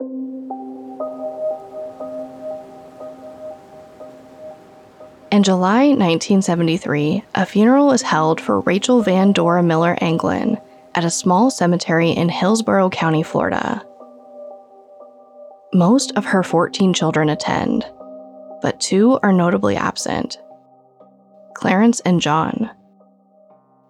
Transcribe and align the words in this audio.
In 0.00 0.48
July 5.42 5.88
1973, 5.88 7.24
a 7.34 7.44
funeral 7.44 7.90
is 7.90 8.02
held 8.02 8.40
for 8.40 8.60
Rachel 8.60 9.02
Van 9.02 9.32
Dora 9.32 9.64
Miller 9.64 9.98
Anglin 10.00 10.56
at 10.94 11.04
a 11.04 11.10
small 11.10 11.50
cemetery 11.50 12.10
in 12.10 12.28
Hillsborough 12.28 12.90
County, 12.90 13.24
Florida. 13.24 13.84
Most 15.74 16.12
of 16.14 16.26
her 16.26 16.44
14 16.44 16.94
children 16.94 17.28
attend, 17.28 17.84
but 18.62 18.78
two 18.78 19.18
are 19.24 19.32
notably 19.32 19.74
absent 19.74 20.38
Clarence 21.54 21.98
and 22.00 22.20
John. 22.20 22.70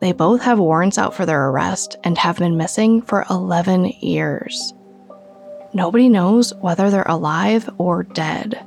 They 0.00 0.12
both 0.12 0.40
have 0.40 0.58
warrants 0.58 0.96
out 0.96 1.14
for 1.14 1.26
their 1.26 1.48
arrest 1.48 1.98
and 2.02 2.16
have 2.16 2.38
been 2.38 2.56
missing 2.56 3.02
for 3.02 3.26
11 3.28 3.92
years. 4.00 4.72
Nobody 5.74 6.08
knows 6.08 6.54
whether 6.54 6.90
they're 6.90 7.02
alive 7.06 7.68
or 7.78 8.02
dead. 8.02 8.64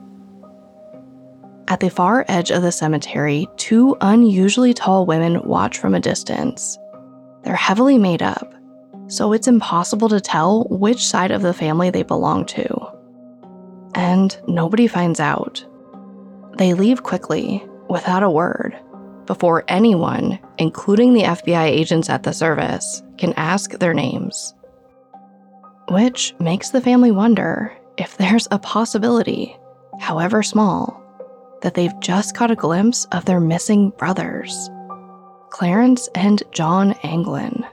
At 1.67 1.79
the 1.79 1.89
far 1.89 2.25
edge 2.27 2.51
of 2.51 2.61
the 2.61 2.71
cemetery, 2.71 3.47
two 3.57 3.95
unusually 4.01 4.73
tall 4.73 5.05
women 5.05 5.41
watch 5.43 5.77
from 5.77 5.95
a 5.95 5.99
distance. 5.99 6.77
They're 7.43 7.55
heavily 7.55 7.97
made 7.97 8.21
up, 8.21 8.53
so 9.07 9.33
it's 9.33 9.47
impossible 9.47 10.09
to 10.09 10.19
tell 10.19 10.65
which 10.69 11.05
side 11.05 11.31
of 11.31 11.41
the 11.41 11.53
family 11.53 11.89
they 11.89 12.03
belong 12.03 12.45
to. 12.47 12.91
And 13.95 14.37
nobody 14.47 14.87
finds 14.87 15.19
out. 15.19 15.65
They 16.57 16.73
leave 16.73 17.03
quickly, 17.03 17.65
without 17.89 18.23
a 18.23 18.29
word, 18.29 18.77
before 19.25 19.63
anyone, 19.67 20.39
including 20.57 21.13
the 21.13 21.23
FBI 21.23 21.63
agents 21.63 22.09
at 22.09 22.23
the 22.23 22.33
service, 22.33 23.01
can 23.17 23.33
ask 23.33 23.71
their 23.71 23.93
names. 23.93 24.53
Which 25.91 26.33
makes 26.39 26.69
the 26.69 26.79
family 26.79 27.11
wonder 27.11 27.77
if 27.97 28.15
there's 28.15 28.47
a 28.49 28.57
possibility, 28.57 29.57
however 29.99 30.41
small, 30.41 31.03
that 31.63 31.73
they've 31.73 31.99
just 31.99 32.33
caught 32.33 32.49
a 32.49 32.55
glimpse 32.55 33.03
of 33.11 33.25
their 33.25 33.41
missing 33.41 33.89
brothers, 33.97 34.69
Clarence 35.49 36.07
and 36.15 36.41
John 36.53 36.93
Anglin. 37.03 37.65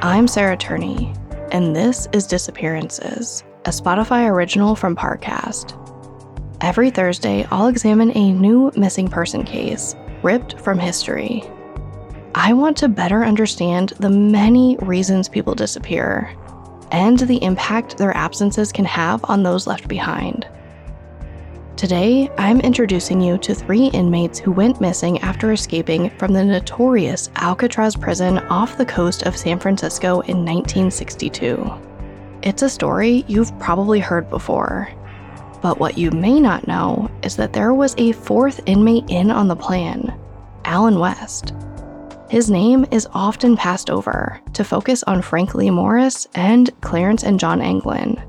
I'm 0.00 0.28
Sarah 0.28 0.56
Turney, 0.56 1.12
and 1.50 1.74
this 1.74 2.06
is 2.12 2.28
Disappearances, 2.28 3.42
a 3.64 3.70
Spotify 3.70 4.30
original 4.30 4.76
from 4.76 4.94
Parcast. 4.94 5.76
Every 6.60 6.92
Thursday, 6.92 7.44
I'll 7.50 7.66
examine 7.66 8.16
a 8.16 8.32
new 8.32 8.70
missing 8.76 9.08
person 9.08 9.42
case 9.42 9.96
ripped 10.22 10.58
from 10.60 10.78
history 10.78 11.42
I 12.34 12.54
want 12.54 12.78
to 12.78 12.88
better 12.88 13.24
understand 13.24 13.92
the 13.98 14.08
many 14.08 14.78
reasons 14.78 15.28
people 15.28 15.54
disappear 15.54 16.34
and 16.90 17.18
the 17.18 17.42
impact 17.42 17.98
their 17.98 18.16
absences 18.16 18.72
can 18.72 18.86
have 18.86 19.22
on 19.24 19.42
those 19.42 19.66
left 19.66 19.86
behind. 19.86 20.46
Today, 21.76 22.30
I'm 22.38 22.60
introducing 22.60 23.20
you 23.20 23.36
to 23.38 23.54
three 23.54 23.86
inmates 23.88 24.38
who 24.38 24.50
went 24.50 24.80
missing 24.80 25.18
after 25.18 25.52
escaping 25.52 26.10
from 26.10 26.32
the 26.32 26.44
notorious 26.44 27.28
Alcatraz 27.36 27.96
prison 27.96 28.38
off 28.38 28.78
the 28.78 28.86
coast 28.86 29.24
of 29.24 29.36
San 29.36 29.58
Francisco 29.58 30.20
in 30.20 30.44
1962. 30.44 31.70
It's 32.42 32.62
a 32.62 32.68
story 32.68 33.24
you've 33.26 33.58
probably 33.58 34.00
heard 34.00 34.30
before, 34.30 34.88
but 35.62 35.78
what 35.78 35.96
you 35.96 36.10
may 36.10 36.40
not 36.40 36.66
know 36.66 37.08
is 37.22 37.36
that 37.36 37.52
there 37.52 37.72
was 37.72 37.94
a 37.96 38.12
fourth 38.12 38.60
inmate 38.66 39.08
in 39.08 39.30
on 39.30 39.48
the 39.48 39.56
plan 39.56 40.12
Allen 40.64 40.98
West. 40.98 41.54
His 42.28 42.50
name 42.50 42.84
is 42.90 43.08
often 43.12 43.56
passed 43.56 43.90
over 43.90 44.40
to 44.54 44.64
focus 44.64 45.02
on 45.04 45.22
Frank 45.22 45.54
Lee 45.54 45.70
Morris 45.70 46.26
and 46.34 46.70
Clarence 46.80 47.22
and 47.22 47.38
John 47.38 47.60
Anglin, 47.60 48.22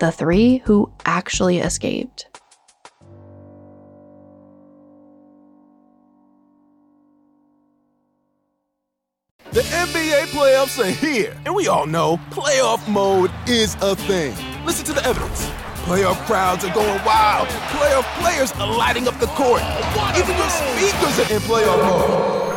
the 0.00 0.10
three 0.10 0.58
who 0.64 0.90
actually 1.04 1.58
escaped. 1.58 2.26
The 9.50 9.60
NBA 9.60 10.28
playoffs 10.28 10.82
are 10.82 10.90
here, 10.90 11.36
and 11.44 11.54
we 11.54 11.68
all 11.68 11.86
know 11.86 12.16
playoff 12.30 12.88
mode 12.88 13.30
is 13.46 13.76
a 13.82 13.94
thing. 13.94 14.34
Listen 14.64 14.86
to 14.86 14.92
the 14.94 15.04
evidence. 15.04 15.50
Playoff 15.84 16.24
crowds 16.26 16.64
are 16.64 16.72
going 16.72 17.04
wild. 17.04 17.48
Playoff 17.48 18.06
players 18.20 18.52
are 18.52 18.78
lighting 18.78 19.08
up 19.08 19.18
the 19.18 19.26
court. 19.26 19.62
Even 20.16 20.36
your 20.36 20.48
speakers 20.48 21.18
are 21.18 21.34
in 21.34 21.40
playoff 21.42 21.82
mode. 21.82 22.52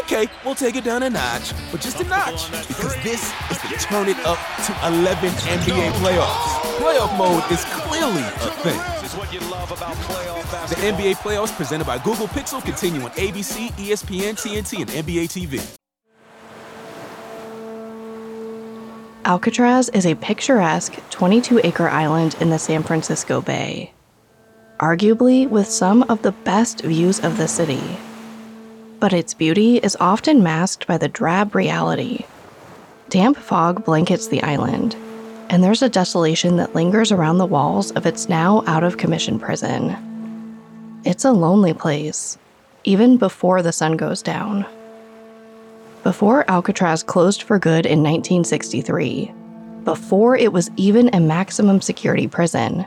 Okay, 0.00 0.26
we'll 0.44 0.56
take 0.56 0.74
it 0.74 0.84
down 0.84 1.02
a 1.04 1.10
notch, 1.10 1.52
but 1.70 1.80
just 1.80 2.00
a 2.00 2.04
notch, 2.04 2.50
because 2.66 2.94
this 3.04 3.32
is 3.50 3.58
the 3.62 3.68
turn 3.78 4.08
it 4.08 4.18
up 4.26 4.38
to 4.66 4.72
11 4.88 5.30
NBA 5.30 5.92
playoffs. 6.00 6.58
Playoff 6.78 7.16
mode 7.16 7.44
is 7.52 7.64
clearly 7.66 8.22
a 8.22 8.50
thing. 8.62 8.78
The 10.68 10.76
NBA 10.76 11.16
playoffs 11.16 11.54
presented 11.56 11.86
by 11.86 11.98
Google 11.98 12.26
Pixel 12.26 12.64
continue 12.64 13.02
on 13.02 13.10
ABC, 13.12 13.70
ESPN, 13.72 14.34
TNT, 14.34 14.82
and 14.82 14.90
NBA 14.90 15.28
TV. 15.28 15.77
Alcatraz 19.28 19.88
is 19.90 20.06
a 20.06 20.16
picturesque 20.16 20.98
22 21.10 21.60
acre 21.62 21.88
island 21.88 22.34
in 22.40 22.50
the 22.50 22.58
San 22.58 22.82
Francisco 22.82 23.40
Bay, 23.40 23.92
arguably 24.80 25.48
with 25.48 25.68
some 25.68 26.02
of 26.04 26.22
the 26.22 26.32
best 26.32 26.80
views 26.80 27.20
of 27.20 27.36
the 27.36 27.46
city 27.46 27.98
but 29.00 29.12
its 29.12 29.34
beauty 29.34 29.76
is 29.78 29.96
often 30.00 30.42
masked 30.42 30.86
by 30.86 30.98
the 30.98 31.08
drab 31.08 31.54
reality. 31.54 32.24
Damp 33.08 33.36
fog 33.36 33.84
blankets 33.84 34.28
the 34.28 34.42
island, 34.42 34.96
and 35.48 35.62
there's 35.62 35.82
a 35.82 35.88
desolation 35.88 36.56
that 36.56 36.74
lingers 36.74 37.12
around 37.12 37.38
the 37.38 37.46
walls 37.46 37.90
of 37.92 38.06
its 38.06 38.28
now 38.28 38.62
out 38.66 38.84
of 38.84 38.98
commission 38.98 39.38
prison. 39.38 39.96
It's 41.04 41.24
a 41.24 41.32
lonely 41.32 41.72
place, 41.72 42.36
even 42.84 43.16
before 43.16 43.62
the 43.62 43.72
sun 43.72 43.96
goes 43.96 44.20
down. 44.20 44.66
Before 46.02 46.48
Alcatraz 46.50 47.02
closed 47.02 47.42
for 47.42 47.58
good 47.58 47.84
in 47.84 48.02
1963, 48.02 49.32
before 49.84 50.36
it 50.36 50.52
was 50.52 50.70
even 50.76 51.14
a 51.14 51.20
maximum 51.20 51.80
security 51.80 52.28
prison, 52.28 52.86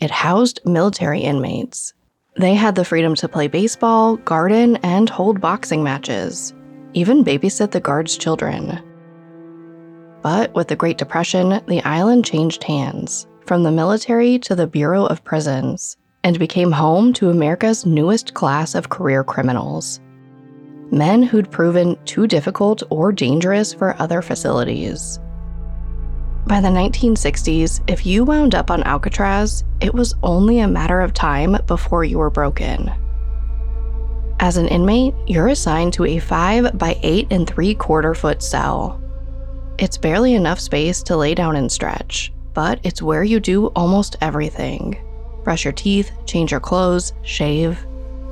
it 0.00 0.10
housed 0.10 0.60
military 0.64 1.20
inmates 1.20 1.94
they 2.36 2.54
had 2.54 2.74
the 2.74 2.84
freedom 2.84 3.14
to 3.16 3.28
play 3.28 3.48
baseball, 3.48 4.16
garden, 4.16 4.76
and 4.76 5.10
hold 5.10 5.40
boxing 5.40 5.82
matches, 5.82 6.54
even 6.94 7.24
babysit 7.24 7.72
the 7.72 7.80
guards' 7.80 8.16
children. 8.16 8.80
But 10.22 10.54
with 10.54 10.68
the 10.68 10.76
Great 10.76 10.96
Depression, 10.96 11.60
the 11.66 11.82
island 11.82 12.24
changed 12.24 12.62
hands 12.64 13.26
from 13.46 13.62
the 13.62 13.70
military 13.70 14.38
to 14.40 14.54
the 14.54 14.66
Bureau 14.66 15.06
of 15.06 15.24
Prisons 15.24 15.96
and 16.22 16.38
became 16.38 16.72
home 16.72 17.12
to 17.14 17.30
America's 17.30 17.84
newest 17.84 18.34
class 18.34 18.74
of 18.74 18.90
career 18.90 19.24
criminals 19.24 20.00
men 20.92 21.22
who'd 21.22 21.50
proven 21.50 21.96
too 22.04 22.26
difficult 22.26 22.82
or 22.90 23.12
dangerous 23.12 23.72
for 23.72 23.96
other 24.00 24.22
facilities. 24.22 25.18
By 26.46 26.60
the 26.60 26.68
1960s, 26.68 27.80
if 27.88 28.04
you 28.04 28.24
wound 28.24 28.54
up 28.54 28.70
on 28.70 28.82
Alcatraz, 28.82 29.64
it 29.80 29.94
was 29.94 30.14
only 30.22 30.60
a 30.60 30.68
matter 30.68 31.00
of 31.00 31.12
time 31.12 31.56
before 31.66 32.04
you 32.04 32.18
were 32.18 32.30
broken. 32.30 32.90
As 34.40 34.56
an 34.56 34.68
inmate, 34.68 35.14
you're 35.26 35.48
assigned 35.48 35.92
to 35.94 36.06
a 36.06 36.18
5 36.18 36.78
by 36.78 36.98
8 37.02 37.28
and 37.30 37.46
3 37.46 37.74
quarter 37.74 38.14
foot 38.14 38.42
cell. 38.42 39.00
It's 39.78 39.98
barely 39.98 40.34
enough 40.34 40.58
space 40.58 41.02
to 41.04 41.16
lay 41.16 41.34
down 41.34 41.56
and 41.56 41.70
stretch, 41.70 42.32
but 42.54 42.80
it's 42.82 43.02
where 43.02 43.22
you 43.22 43.38
do 43.38 43.66
almost 43.68 44.16
everything 44.20 44.96
brush 45.42 45.64
your 45.64 45.72
teeth, 45.72 46.12
change 46.26 46.50
your 46.50 46.60
clothes, 46.60 47.12
shave. 47.22 47.84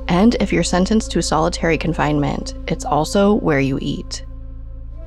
And 0.09 0.35
if 0.39 0.51
you're 0.51 0.63
sentenced 0.63 1.11
to 1.11 1.21
solitary 1.21 1.77
confinement, 1.77 2.55
it's 2.67 2.83
also 2.83 3.35
where 3.35 3.59
you 3.59 3.77
eat. 3.79 4.25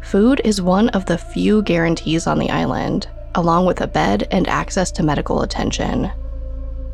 Food 0.00 0.40
is 0.44 0.62
one 0.62 0.88
of 0.90 1.06
the 1.06 1.18
few 1.18 1.62
guarantees 1.62 2.28
on 2.28 2.38
the 2.38 2.50
island, 2.50 3.08
along 3.34 3.66
with 3.66 3.80
a 3.80 3.86
bed 3.88 4.28
and 4.30 4.48
access 4.48 4.92
to 4.92 5.02
medical 5.02 5.42
attention. 5.42 6.10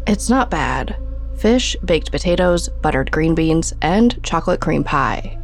It's 0.07 0.31
not 0.31 0.51
bad 0.51 0.97
fish, 1.37 1.77
baked 1.85 2.11
potatoes, 2.11 2.69
buttered 2.83 3.13
green 3.13 3.35
beans, 3.35 3.73
and 3.81 4.21
chocolate 4.25 4.61
cream 4.61 4.83
pie. 4.83 5.39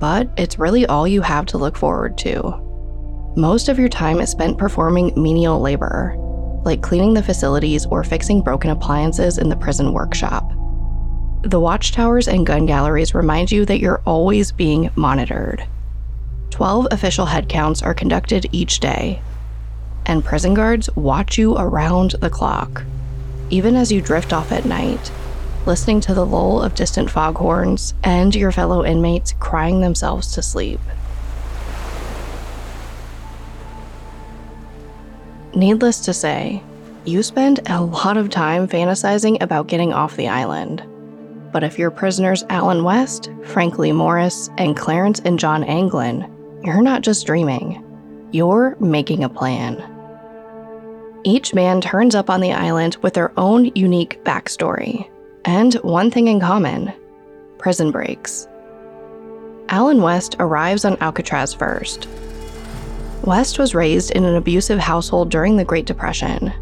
But 0.00 0.30
it's 0.38 0.58
really 0.58 0.86
all 0.86 1.06
you 1.06 1.20
have 1.20 1.44
to 1.46 1.58
look 1.58 1.76
forward 1.76 2.16
to. 2.18 3.34
Most 3.36 3.68
of 3.68 3.78
your 3.78 3.90
time 3.90 4.18
is 4.18 4.30
spent 4.30 4.56
performing 4.56 5.12
menial 5.14 5.60
labor, 5.60 6.14
like 6.64 6.80
cleaning 6.80 7.12
the 7.12 7.22
facilities 7.22 7.84
or 7.84 8.02
fixing 8.02 8.40
broken 8.40 8.70
appliances 8.70 9.36
in 9.36 9.50
the 9.50 9.56
prison 9.56 9.92
workshop. 9.92 10.50
The 11.42 11.58
watchtowers 11.58 12.28
and 12.28 12.44
gun 12.44 12.66
galleries 12.66 13.14
remind 13.14 13.50
you 13.50 13.64
that 13.64 13.80
you're 13.80 14.02
always 14.04 14.52
being 14.52 14.90
monitored. 14.94 15.66
12 16.50 16.88
official 16.90 17.26
headcounts 17.26 17.82
are 17.82 17.94
conducted 17.94 18.46
each 18.52 18.78
day, 18.78 19.22
and 20.04 20.22
prison 20.22 20.52
guards 20.52 20.94
watch 20.96 21.38
you 21.38 21.56
around 21.56 22.10
the 22.20 22.28
clock, 22.28 22.84
even 23.48 23.74
as 23.74 23.90
you 23.90 24.02
drift 24.02 24.34
off 24.34 24.52
at 24.52 24.66
night, 24.66 25.10
listening 25.64 26.02
to 26.02 26.12
the 26.12 26.26
lull 26.26 26.60
of 26.60 26.74
distant 26.74 27.10
foghorns 27.10 27.94
and 28.04 28.34
your 28.34 28.52
fellow 28.52 28.84
inmates 28.84 29.32
crying 29.40 29.80
themselves 29.80 30.34
to 30.34 30.42
sleep. 30.42 30.80
Needless 35.54 36.00
to 36.00 36.12
say, 36.12 36.62
you 37.06 37.22
spend 37.22 37.60
a 37.66 37.80
lot 37.82 38.18
of 38.18 38.28
time 38.28 38.68
fantasizing 38.68 39.40
about 39.42 39.68
getting 39.68 39.94
off 39.94 40.16
the 40.16 40.28
island. 40.28 40.82
But 41.52 41.64
if 41.64 41.78
you're 41.78 41.90
prisoners 41.90 42.44
Allen 42.48 42.84
West, 42.84 43.30
Frank 43.44 43.78
Lee 43.78 43.92
Morris, 43.92 44.48
and 44.58 44.76
Clarence 44.76 45.20
and 45.20 45.38
John 45.38 45.64
Anglin, 45.64 46.30
you're 46.62 46.82
not 46.82 47.02
just 47.02 47.26
dreaming, 47.26 47.84
you're 48.32 48.76
making 48.80 49.24
a 49.24 49.28
plan. 49.28 49.82
Each 51.24 51.52
man 51.52 51.80
turns 51.80 52.14
up 52.14 52.30
on 52.30 52.40
the 52.40 52.52
island 52.52 52.96
with 53.02 53.14
their 53.14 53.32
own 53.38 53.66
unique 53.74 54.22
backstory, 54.24 55.10
and 55.44 55.74
one 55.76 56.10
thing 56.10 56.28
in 56.28 56.40
common 56.40 56.92
prison 57.58 57.90
breaks. 57.90 58.48
Allen 59.68 60.00
West 60.00 60.34
arrives 60.38 60.84
on 60.84 60.96
Alcatraz 61.02 61.52
first. 61.52 62.08
West 63.24 63.58
was 63.58 63.74
raised 63.74 64.10
in 64.12 64.24
an 64.24 64.34
abusive 64.34 64.78
household 64.78 65.30
during 65.30 65.56
the 65.56 65.64
Great 65.64 65.84
Depression. 65.84 66.52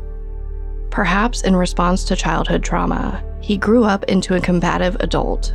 Perhaps 0.90 1.42
in 1.42 1.54
response 1.54 2.04
to 2.04 2.16
childhood 2.16 2.62
trauma, 2.62 3.22
he 3.40 3.56
grew 3.56 3.84
up 3.84 4.04
into 4.04 4.34
a 4.34 4.40
combative 4.40 4.96
adult. 5.00 5.54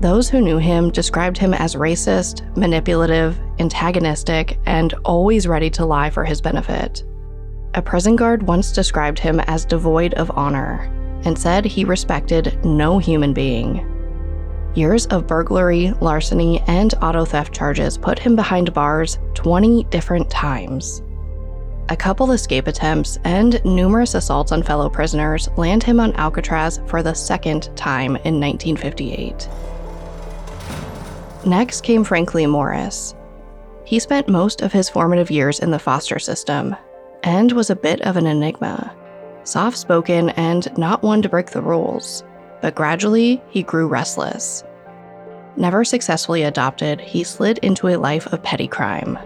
Those 0.00 0.28
who 0.28 0.40
knew 0.40 0.58
him 0.58 0.90
described 0.90 1.38
him 1.38 1.54
as 1.54 1.76
racist, 1.76 2.56
manipulative, 2.56 3.38
antagonistic, 3.58 4.58
and 4.66 4.92
always 5.04 5.46
ready 5.46 5.70
to 5.70 5.84
lie 5.84 6.10
for 6.10 6.24
his 6.24 6.40
benefit. 6.40 7.04
A 7.74 7.82
prison 7.82 8.16
guard 8.16 8.42
once 8.42 8.72
described 8.72 9.18
him 9.18 9.40
as 9.40 9.64
devoid 9.64 10.14
of 10.14 10.30
honor 10.32 10.90
and 11.24 11.38
said 11.38 11.64
he 11.64 11.84
respected 11.84 12.58
no 12.64 12.98
human 12.98 13.32
being. 13.32 13.88
Years 14.74 15.06
of 15.06 15.26
burglary, 15.26 15.92
larceny, 16.00 16.60
and 16.66 16.94
auto 17.02 17.24
theft 17.24 17.54
charges 17.54 17.96
put 17.98 18.18
him 18.18 18.34
behind 18.34 18.74
bars 18.74 19.18
20 19.34 19.84
different 19.84 20.30
times. 20.30 21.02
A 21.88 21.96
couple 21.96 22.32
escape 22.32 22.68
attempts 22.68 23.18
and 23.24 23.62
numerous 23.64 24.14
assaults 24.14 24.52
on 24.52 24.62
fellow 24.62 24.88
prisoners 24.88 25.48
land 25.56 25.82
him 25.82 26.00
on 26.00 26.14
Alcatraz 26.14 26.80
for 26.86 27.02
the 27.02 27.14
second 27.14 27.74
time 27.76 28.16
in 28.24 28.40
1958. 28.40 29.48
Next 31.44 31.82
came 31.82 32.04
Frank 32.04 32.34
Lee 32.34 32.46
Morris. 32.46 33.14
He 33.84 33.98
spent 33.98 34.28
most 34.28 34.62
of 34.62 34.72
his 34.72 34.88
formative 34.88 35.30
years 35.30 35.58
in 35.58 35.72
the 35.72 35.78
foster 35.78 36.18
system 36.18 36.76
and 37.24 37.52
was 37.52 37.68
a 37.68 37.76
bit 37.76 38.00
of 38.02 38.16
an 38.16 38.26
enigma. 38.26 38.94
Soft 39.44 39.76
spoken 39.76 40.30
and 40.30 40.76
not 40.78 41.02
one 41.02 41.20
to 41.22 41.28
break 41.28 41.50
the 41.50 41.60
rules, 41.60 42.22
but 42.60 42.76
gradually 42.76 43.42
he 43.50 43.64
grew 43.64 43.88
restless. 43.88 44.62
Never 45.56 45.84
successfully 45.84 46.44
adopted, 46.44 47.00
he 47.00 47.24
slid 47.24 47.58
into 47.58 47.88
a 47.88 47.98
life 47.98 48.32
of 48.32 48.42
petty 48.42 48.68
crime. 48.68 49.18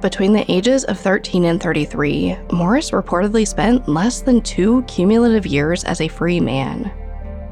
Between 0.00 0.32
the 0.32 0.48
ages 0.50 0.84
of 0.84 0.96
13 0.96 1.44
and 1.44 1.60
33, 1.60 2.36
Morris 2.52 2.92
reportedly 2.92 3.46
spent 3.46 3.88
less 3.88 4.20
than 4.20 4.40
two 4.40 4.82
cumulative 4.82 5.44
years 5.44 5.82
as 5.82 6.00
a 6.00 6.06
free 6.06 6.38
man. 6.38 6.92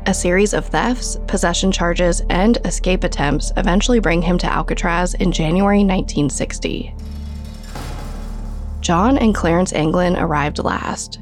A 0.07 0.15
series 0.15 0.55
of 0.55 0.67
thefts, 0.67 1.17
possession 1.27 1.73
charges, 1.73 2.23
and 2.31 2.59
escape 2.65 3.03
attempts 3.03 3.51
eventually 3.57 3.99
bring 3.99 4.23
him 4.23 4.39
to 4.39 4.47
Alcatraz 4.47 5.15
in 5.15 5.33
January 5.33 5.79
1960. 5.79 6.95
John 8.81 9.19
and 9.19 9.35
Clarence 9.35 9.73
Anglin 9.73 10.17
arrived 10.17 10.61
last. 10.61 11.19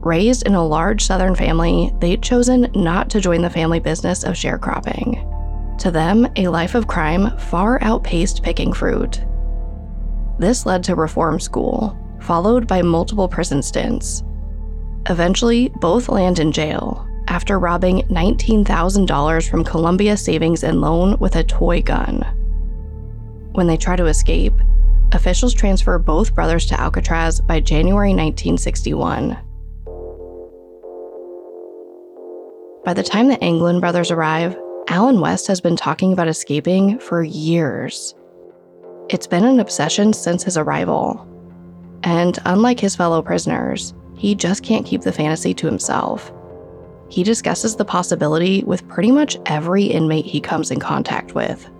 Raised 0.00 0.44
in 0.44 0.54
a 0.54 0.66
large 0.66 1.04
Southern 1.04 1.36
family, 1.36 1.92
they'd 2.00 2.20
chosen 2.22 2.68
not 2.74 3.08
to 3.10 3.20
join 3.20 3.42
the 3.42 3.50
family 3.50 3.78
business 3.78 4.24
of 4.24 4.34
sharecropping. 4.34 5.24
To 5.78 5.92
them, 5.92 6.26
a 6.34 6.48
life 6.48 6.74
of 6.74 6.88
crime 6.88 7.38
far 7.38 7.80
outpaced 7.80 8.42
picking 8.42 8.72
fruit. 8.72 9.24
This 10.38 10.66
led 10.66 10.84
to 10.84 10.94
reform 10.94 11.40
school, 11.40 11.98
followed 12.20 12.66
by 12.66 12.82
multiple 12.82 13.28
prison 13.28 13.62
stints. 13.62 14.22
Eventually, 15.08 15.70
both 15.76 16.08
land 16.08 16.38
in 16.38 16.52
jail 16.52 17.06
after 17.28 17.58
robbing 17.58 18.02
$19,000 18.08 19.50
from 19.50 19.64
Columbia 19.64 20.16
Savings 20.16 20.64
and 20.64 20.80
Loan 20.80 21.18
with 21.18 21.36
a 21.36 21.44
toy 21.44 21.82
gun. 21.82 22.24
When 23.52 23.66
they 23.66 23.76
try 23.76 23.96
to 23.96 24.06
escape, 24.06 24.54
officials 25.12 25.54
transfer 25.54 25.98
both 25.98 26.34
brothers 26.34 26.66
to 26.66 26.80
Alcatraz 26.80 27.40
by 27.40 27.60
January 27.60 28.10
1961. 28.10 29.36
By 32.84 32.94
the 32.94 33.02
time 33.02 33.28
the 33.28 33.42
Anglin 33.42 33.80
brothers 33.80 34.10
arrive, 34.10 34.56
Allen 34.88 35.20
West 35.20 35.46
has 35.48 35.60
been 35.60 35.76
talking 35.76 36.12
about 36.12 36.28
escaping 36.28 36.98
for 36.98 37.22
years. 37.22 38.14
It's 39.10 39.26
been 39.26 39.44
an 39.44 39.58
obsession 39.58 40.12
since 40.12 40.42
his 40.42 40.58
arrival. 40.58 41.26
And 42.02 42.38
unlike 42.44 42.78
his 42.78 42.94
fellow 42.94 43.22
prisoners, 43.22 43.94
he 44.14 44.34
just 44.34 44.62
can't 44.62 44.84
keep 44.84 45.00
the 45.00 45.12
fantasy 45.12 45.54
to 45.54 45.66
himself. 45.66 46.30
He 47.08 47.22
discusses 47.22 47.76
the 47.76 47.86
possibility 47.86 48.62
with 48.64 48.86
pretty 48.86 49.10
much 49.10 49.38
every 49.46 49.84
inmate 49.84 50.26
he 50.26 50.42
comes 50.42 50.70
in 50.70 50.78
contact 50.78 51.34
with. 51.34 51.70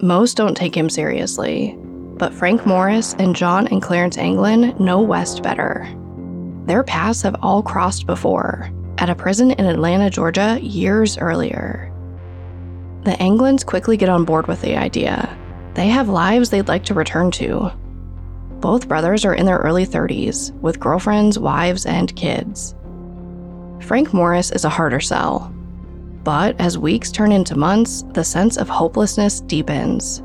Most 0.00 0.36
don't 0.36 0.56
take 0.56 0.76
him 0.76 0.90
seriously, 0.90 1.78
but 1.78 2.34
Frank 2.34 2.66
Morris 2.66 3.14
and 3.20 3.36
John 3.36 3.68
and 3.68 3.80
Clarence 3.80 4.18
Anglin 4.18 4.76
know 4.80 5.00
West 5.00 5.44
better. 5.44 5.88
Their 6.66 6.82
paths 6.82 7.22
have 7.22 7.36
all 7.40 7.62
crossed 7.62 8.04
before, 8.04 8.68
at 8.98 9.10
a 9.10 9.14
prison 9.14 9.52
in 9.52 9.66
Atlanta, 9.66 10.10
Georgia, 10.10 10.58
years 10.60 11.16
earlier. 11.18 11.92
The 13.04 13.12
Anglins 13.12 13.64
quickly 13.64 13.96
get 13.96 14.08
on 14.08 14.24
board 14.24 14.48
with 14.48 14.60
the 14.60 14.76
idea 14.76 15.38
they 15.74 15.88
have 15.88 16.08
lives 16.08 16.50
they'd 16.50 16.68
like 16.68 16.84
to 16.84 16.94
return 16.94 17.30
to. 17.32 17.72
Both 18.60 18.88
brothers 18.88 19.24
are 19.24 19.34
in 19.34 19.46
their 19.46 19.58
early 19.58 19.86
30s, 19.86 20.52
with 20.60 20.78
girlfriends, 20.78 21.38
wives, 21.38 21.86
and 21.86 22.14
kids. 22.14 22.74
Frank 23.80 24.14
Morris 24.14 24.52
is 24.52 24.64
a 24.64 24.68
harder 24.68 25.00
sell. 25.00 25.52
But 26.22 26.60
as 26.60 26.78
weeks 26.78 27.10
turn 27.10 27.32
into 27.32 27.58
months, 27.58 28.04
the 28.12 28.22
sense 28.22 28.56
of 28.56 28.68
hopelessness 28.68 29.40
deepens. 29.40 30.22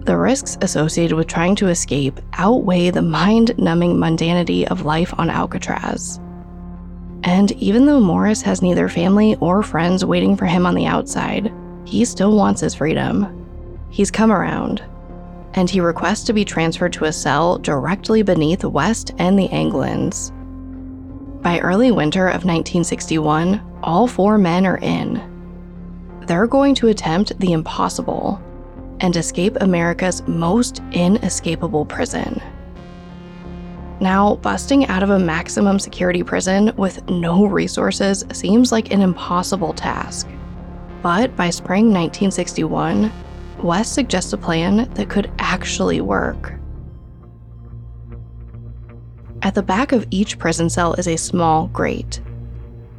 The 0.00 0.16
risks 0.16 0.58
associated 0.60 1.16
with 1.16 1.28
trying 1.28 1.54
to 1.56 1.68
escape 1.68 2.20
outweigh 2.34 2.90
the 2.90 3.02
mind 3.02 3.56
numbing 3.56 3.96
mundanity 3.96 4.66
of 4.66 4.84
life 4.84 5.14
on 5.16 5.30
Alcatraz. 5.30 6.18
And 7.22 7.52
even 7.52 7.86
though 7.86 8.00
Morris 8.00 8.42
has 8.42 8.60
neither 8.60 8.88
family 8.88 9.36
or 9.36 9.62
friends 9.62 10.04
waiting 10.04 10.36
for 10.36 10.44
him 10.44 10.66
on 10.66 10.74
the 10.74 10.86
outside, 10.86 11.52
he 11.84 12.04
still 12.04 12.36
wants 12.36 12.60
his 12.60 12.74
freedom. 12.74 13.43
He's 13.94 14.10
come 14.10 14.32
around, 14.32 14.82
and 15.52 15.70
he 15.70 15.80
requests 15.80 16.24
to 16.24 16.32
be 16.32 16.44
transferred 16.44 16.92
to 16.94 17.04
a 17.04 17.12
cell 17.12 17.58
directly 17.58 18.22
beneath 18.22 18.64
West 18.64 19.12
and 19.18 19.38
the 19.38 19.46
Anglins. 19.50 20.32
By 21.40 21.60
early 21.60 21.92
winter 21.92 22.26
of 22.26 22.44
1961, 22.44 23.62
all 23.84 24.08
four 24.08 24.36
men 24.36 24.66
are 24.66 24.78
in. 24.78 25.22
They're 26.26 26.48
going 26.48 26.74
to 26.74 26.88
attempt 26.88 27.38
the 27.38 27.52
impossible 27.52 28.42
and 28.98 29.14
escape 29.14 29.56
America's 29.60 30.26
most 30.26 30.82
inescapable 30.90 31.86
prison. 31.86 32.42
Now, 34.00 34.34
busting 34.34 34.88
out 34.88 35.04
of 35.04 35.10
a 35.10 35.20
maximum 35.20 35.78
security 35.78 36.24
prison 36.24 36.72
with 36.76 37.08
no 37.08 37.44
resources 37.44 38.24
seems 38.32 38.72
like 38.72 38.92
an 38.92 39.02
impossible 39.02 39.72
task. 39.72 40.26
But 41.00 41.36
by 41.36 41.50
spring 41.50 41.92
1961, 41.92 43.12
West 43.62 43.94
suggests 43.94 44.32
a 44.32 44.38
plan 44.38 44.92
that 44.94 45.08
could 45.08 45.30
actually 45.38 46.00
work. 46.00 46.54
At 49.42 49.54
the 49.54 49.62
back 49.62 49.92
of 49.92 50.06
each 50.10 50.38
prison 50.38 50.70
cell 50.70 50.94
is 50.94 51.06
a 51.06 51.16
small 51.16 51.68
grate. 51.68 52.20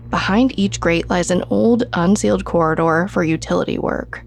Behind 0.09 0.57
each 0.57 0.79
grate 0.79 1.09
lies 1.09 1.31
an 1.31 1.43
old, 1.49 1.83
unsealed 1.93 2.45
corridor 2.45 3.07
for 3.09 3.23
utility 3.23 3.77
work. 3.79 4.23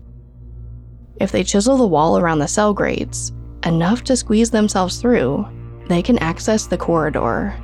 If 1.21 1.33
they 1.33 1.45
chisel 1.45 1.77
the 1.77 1.87
wall 1.87 2.19
around 2.19 2.41
the 2.41 2.49
cell 2.49 2.75
grates, 2.75 3.33
enough 3.65 4.05
to 4.05 4.17
squeeze 4.17 4.51
themselves 4.51 5.01
through, 5.01 5.47
they 5.89 6.03
can 6.03 6.19
access 6.19 6.67
the 6.67 6.77
corridor. 6.77 7.55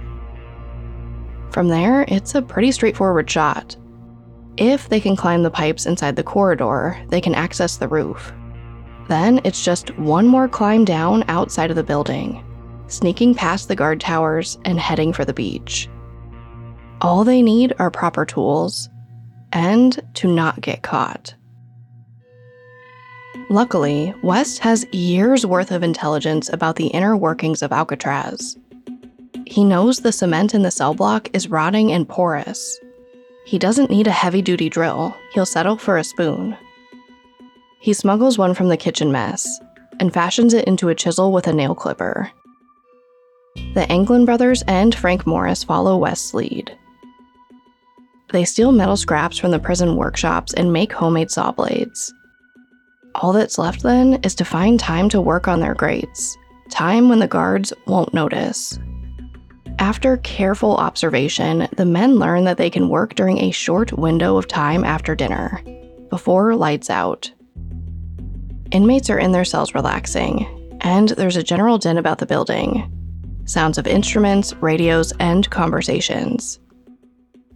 From 1.50 1.68
there, 1.68 2.04
it's 2.09 2.35
a 2.35 2.42
pretty 2.42 2.73
straightforward 2.73 3.30
shot. 3.30 3.76
If 4.56 4.88
they 4.88 5.00
can 5.00 5.16
climb 5.16 5.42
the 5.42 5.50
pipes 5.50 5.87
inside 5.87 6.16
the 6.16 6.23
corridor, 6.23 6.97
they 7.09 7.21
can 7.21 7.35
access 7.35 7.76
the 7.76 7.88
roof. 7.88 8.33
Then 9.08 9.40
it's 9.44 9.64
just 9.64 9.96
one 9.99 10.26
more 10.26 10.49
climb 10.49 10.84
down 10.84 11.25
outside 11.28 11.70
of 11.70 11.76
the 11.76 11.82
building, 11.82 12.44
sneaking 12.87 13.34
past 13.34 13.68
the 13.68 13.76
guard 13.76 14.00
towers 14.00 14.58
and 14.64 14.78
heading 14.78 15.12
for 15.12 15.25
the 15.25 15.34
beach. 15.34 15.88
All 17.00 17.25
they 17.25 17.42
need 17.42 17.75
are 17.78 17.90
proper 17.90 18.25
tools 18.25 18.88
and 19.52 20.00
to 20.14 20.28
not 20.32 20.61
get 20.61 20.82
caught. 20.82 21.34
Luckily, 23.50 24.14
West 24.23 24.61
has 24.61 24.87
years 24.92 25.44
worth 25.44 25.70
of 25.70 25.82
intelligence 25.82 26.49
about 26.52 26.76
the 26.76 26.87
inner 26.88 27.16
workings 27.16 27.62
of 27.62 27.73
Alcatraz. 27.73 28.56
He 29.46 29.64
knows 29.64 30.00
the 30.00 30.12
cement 30.12 30.54
in 30.54 30.62
the 30.62 30.70
cell 30.70 30.94
block 30.94 31.28
is 31.34 31.50
rotting 31.50 31.92
and 31.92 32.08
porous. 32.08 32.80
He 33.44 33.58
doesn't 33.58 33.90
need 33.90 34.06
a 34.06 34.12
heavy 34.12 34.40
duty 34.40 34.70
drill, 34.70 35.14
he'll 35.32 35.44
settle 35.44 35.76
for 35.76 35.99
a 35.99 36.04
spoon. 36.04 36.56
He 37.84 37.92
smuggles 37.92 38.38
one 38.38 38.54
from 38.54 38.70
the 38.70 38.78
kitchen 38.78 39.12
mess 39.12 39.60
and 40.00 40.10
fashions 40.10 40.54
it 40.54 40.64
into 40.64 40.88
a 40.88 40.94
chisel 40.94 41.32
with 41.32 41.46
a 41.46 41.52
nail 41.52 41.74
clipper. 41.74 42.30
The 43.74 43.86
Anglin 43.92 44.24
brothers 44.24 44.62
and 44.66 44.94
Frank 44.94 45.26
Morris 45.26 45.62
follow 45.62 45.98
West's 45.98 46.32
lead. 46.32 46.74
They 48.32 48.46
steal 48.46 48.72
metal 48.72 48.96
scraps 48.96 49.36
from 49.36 49.50
the 49.50 49.58
prison 49.58 49.96
workshops 49.96 50.54
and 50.54 50.72
make 50.72 50.94
homemade 50.94 51.30
saw 51.30 51.52
blades. 51.52 52.10
All 53.16 53.34
that's 53.34 53.58
left 53.58 53.82
then 53.82 54.14
is 54.22 54.34
to 54.36 54.46
find 54.46 54.80
time 54.80 55.10
to 55.10 55.20
work 55.20 55.46
on 55.46 55.60
their 55.60 55.74
grates, 55.74 56.38
time 56.70 57.10
when 57.10 57.18
the 57.18 57.28
guards 57.28 57.70
won't 57.86 58.14
notice. 58.14 58.78
After 59.78 60.16
careful 60.16 60.78
observation, 60.78 61.68
the 61.76 61.84
men 61.84 62.14
learn 62.14 62.44
that 62.44 62.56
they 62.56 62.70
can 62.70 62.88
work 62.88 63.14
during 63.14 63.40
a 63.40 63.50
short 63.50 63.92
window 63.92 64.38
of 64.38 64.48
time 64.48 64.84
after 64.84 65.14
dinner, 65.14 65.62
before 66.08 66.56
lights 66.56 66.88
out. 66.88 67.30
Inmates 68.74 69.08
are 69.08 69.20
in 69.20 69.30
their 69.30 69.44
cells 69.44 69.72
relaxing, 69.72 70.78
and 70.80 71.10
there's 71.10 71.36
a 71.36 71.44
general 71.44 71.78
din 71.78 71.96
about 71.96 72.18
the 72.18 72.26
building 72.26 72.90
sounds 73.46 73.76
of 73.76 73.86
instruments, 73.86 74.54
radios, 74.54 75.12
and 75.20 75.48
conversations. 75.50 76.58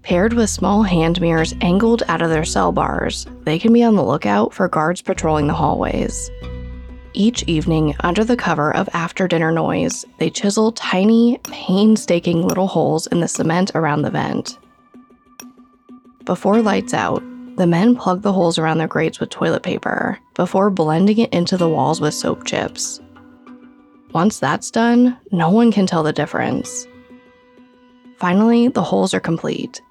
Paired 0.03 0.35
with 0.35 0.51
small 0.51 0.83
hand 0.83 1.19
mirrors 1.19 1.55
angled 1.63 2.03
out 2.09 2.21
of 2.21 2.29
their 2.29 2.45
cell 2.45 2.73
bars, 2.73 3.27
they 3.45 3.59
can 3.59 3.73
be 3.73 3.83
on 3.83 3.97
the 3.97 4.05
lookout 4.05 4.53
for 4.53 4.69
guards 4.69 5.01
patrolling 5.01 5.47
the 5.47 5.55
hallways. 5.55 6.31
Each 7.15 7.43
evening, 7.45 7.97
under 8.01 8.23
the 8.23 8.37
cover 8.37 8.73
of 8.77 8.89
after 8.93 9.27
dinner 9.27 9.51
noise, 9.51 10.05
they 10.19 10.29
chisel 10.29 10.73
tiny, 10.73 11.39
painstaking 11.45 12.43
little 12.43 12.69
holes 12.69 13.07
in 13.09 13.21
the 13.21 13.29
cement 13.29 13.73
around 13.75 14.03
the 14.03 14.11
vent. 14.11 14.59
Before 16.27 16.61
lights 16.61 16.93
out, 16.93 17.23
the 17.59 17.67
men 17.67 17.97
plug 17.97 18.23
the 18.23 18.33
holes 18.33 18.57
around 18.57 18.79
their 18.79 18.87
grates 18.87 19.19
with 19.19 19.31
toilet 19.31 19.65
paper 19.65 20.19
before 20.35 20.71
blending 20.71 21.19
it 21.19 21.33
into 21.33 21.57
the 21.57 21.69
walls 21.69 22.01
with 22.01 22.15
soap 22.15 22.45
chips. 22.45 23.01
Once 24.13 24.39
that's 24.39 24.71
done, 24.71 25.19
no 25.33 25.51
one 25.51 25.73
can 25.73 25.85
tell 25.85 26.05
the 26.05 26.13
difference. 26.13 26.87
Finally, 28.17 28.69
the 28.69 28.83
holes 28.83 29.13
are 29.13 29.21
complete, 29.21 29.83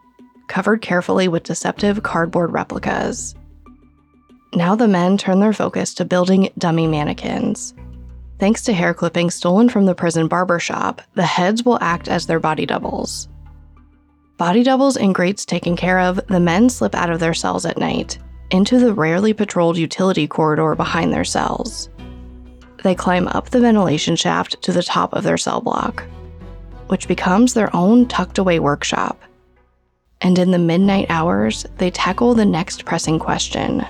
covered 0.47 0.81
carefully 0.81 1.27
with 1.27 1.43
deceptive 1.43 2.03
cardboard 2.03 2.51
replicas. 2.51 3.35
Now 4.53 4.73
the 4.75 4.87
men 4.87 5.17
turn 5.17 5.41
their 5.41 5.53
focus 5.53 5.93
to 5.95 6.05
building 6.05 6.49
dummy 6.57 6.87
mannequins. 6.87 7.73
Thanks 8.39 8.63
to 8.63 8.73
hair 8.73 8.93
clippings 8.93 9.35
stolen 9.35 9.67
from 9.67 9.85
the 9.85 9.95
prison 9.95 10.29
barber 10.29 10.59
shop, 10.59 11.01
the 11.15 11.25
heads 11.25 11.63
will 11.63 11.79
act 11.81 12.07
as 12.07 12.27
their 12.27 12.39
body 12.39 12.65
doubles. 12.65 13.27
Body 14.37 14.61
doubles 14.61 14.97
and 14.97 15.15
grates 15.15 15.45
taken 15.45 15.75
care 15.75 15.99
of, 15.99 16.19
the 16.27 16.39
men 16.39 16.69
slip 16.69 16.93
out 16.93 17.09
of 17.09 17.19
their 17.19 17.33
cells 17.33 17.65
at 17.65 17.79
night, 17.79 18.19
into 18.51 18.77
the 18.77 18.93
rarely 18.93 19.33
patrolled 19.33 19.77
utility 19.77 20.27
corridor 20.27 20.75
behind 20.75 21.11
their 21.11 21.25
cells. 21.25 21.89
They 22.83 22.93
climb 22.93 23.27
up 23.29 23.49
the 23.49 23.59
ventilation 23.59 24.15
shaft 24.15 24.61
to 24.61 24.71
the 24.71 24.83
top 24.83 25.13
of 25.13 25.23
their 25.23 25.37
cell 25.37 25.59
block, 25.59 26.03
which 26.85 27.07
becomes 27.07 27.55
their 27.55 27.75
own 27.75 28.07
tucked 28.07 28.37
away 28.37 28.59
workshop. 28.59 29.19
And 30.21 30.37
in 30.37 30.51
the 30.51 30.59
midnight 30.59 31.07
hours, 31.09 31.65
they 31.77 31.89
tackle 31.89 32.35
the 32.35 32.45
next 32.45 32.85
pressing 32.85 33.17
question 33.19 33.85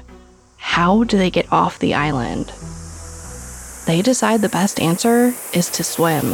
how 0.60 1.04
do 1.06 1.18
they 1.18 1.30
get 1.30 1.52
off 1.52 1.80
the 1.80 1.94
island? 1.94 2.48
They 3.86 4.02
decide 4.02 4.42
the 4.42 4.50
best 4.50 4.80
answer 4.80 5.34
is 5.54 5.70
to 5.72 5.84
swim. 5.84 6.34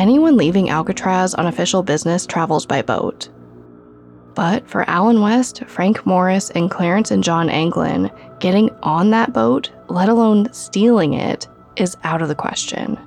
Anyone 0.00 0.38
leaving 0.38 0.70
Alcatraz 0.70 1.34
on 1.34 1.44
official 1.44 1.82
business 1.82 2.24
travels 2.24 2.64
by 2.64 2.80
boat. 2.80 3.28
But 4.34 4.66
for 4.66 4.88
Allen 4.88 5.20
West, 5.20 5.62
Frank 5.66 6.06
Morris, 6.06 6.48
and 6.52 6.70
Clarence 6.70 7.10
and 7.10 7.22
John 7.22 7.50
Anglin, 7.50 8.10
getting 8.38 8.70
on 8.82 9.10
that 9.10 9.34
boat, 9.34 9.70
let 9.88 10.08
alone 10.08 10.50
stealing 10.54 11.12
it, 11.12 11.46
is 11.76 11.98
out 12.02 12.22
of 12.22 12.28
the 12.28 12.34
question. 12.34 12.98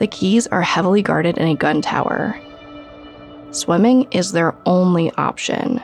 The 0.00 0.08
keys 0.08 0.48
are 0.48 0.60
heavily 0.60 1.02
guarded 1.02 1.38
in 1.38 1.46
a 1.46 1.54
gun 1.54 1.82
tower. 1.82 2.36
Swimming 3.52 4.08
is 4.10 4.32
their 4.32 4.56
only 4.66 5.12
option. 5.12 5.80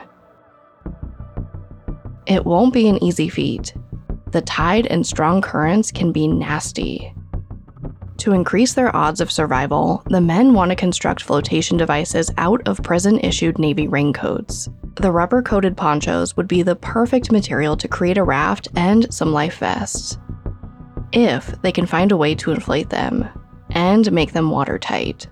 It 2.25 2.43
won't 2.43 2.73
be 2.73 2.89
an 2.89 3.01
easy 3.01 3.29
feat. 3.29 3.73
The 4.31 4.41
tide 4.41 4.85
and 4.87 5.07
strong 5.07 5.41
currents 5.41 5.93
can 5.93 6.11
be 6.11 6.27
nasty. 6.27 7.14
To 8.17 8.31
increase 8.31 8.73
their 8.73 8.95
odds 8.95 9.19
of 9.19 9.31
survival, 9.31 10.01
the 10.07 10.21
men 10.21 10.53
want 10.53 10.69
to 10.69 10.75
construct 10.75 11.21
flotation 11.21 11.77
devices 11.77 12.31
out 12.37 12.65
of 12.67 12.81
prison 12.81 13.19
issued 13.19 13.59
Navy 13.59 13.87
raincoats. 13.87 14.69
The 14.95 15.11
rubber 15.11 15.41
coated 15.41 15.75
ponchos 15.75 16.37
would 16.37 16.47
be 16.47 16.61
the 16.61 16.77
perfect 16.77 17.31
material 17.31 17.75
to 17.77 17.87
create 17.87 18.17
a 18.17 18.23
raft 18.23 18.69
and 18.75 19.13
some 19.13 19.33
life 19.33 19.57
vests. 19.57 20.17
If 21.11 21.61
they 21.61 21.71
can 21.71 21.85
find 21.85 22.11
a 22.11 22.17
way 22.17 22.35
to 22.35 22.51
inflate 22.51 22.89
them 22.89 23.27
and 23.71 24.11
make 24.11 24.31
them 24.31 24.49
watertight. 24.49 25.27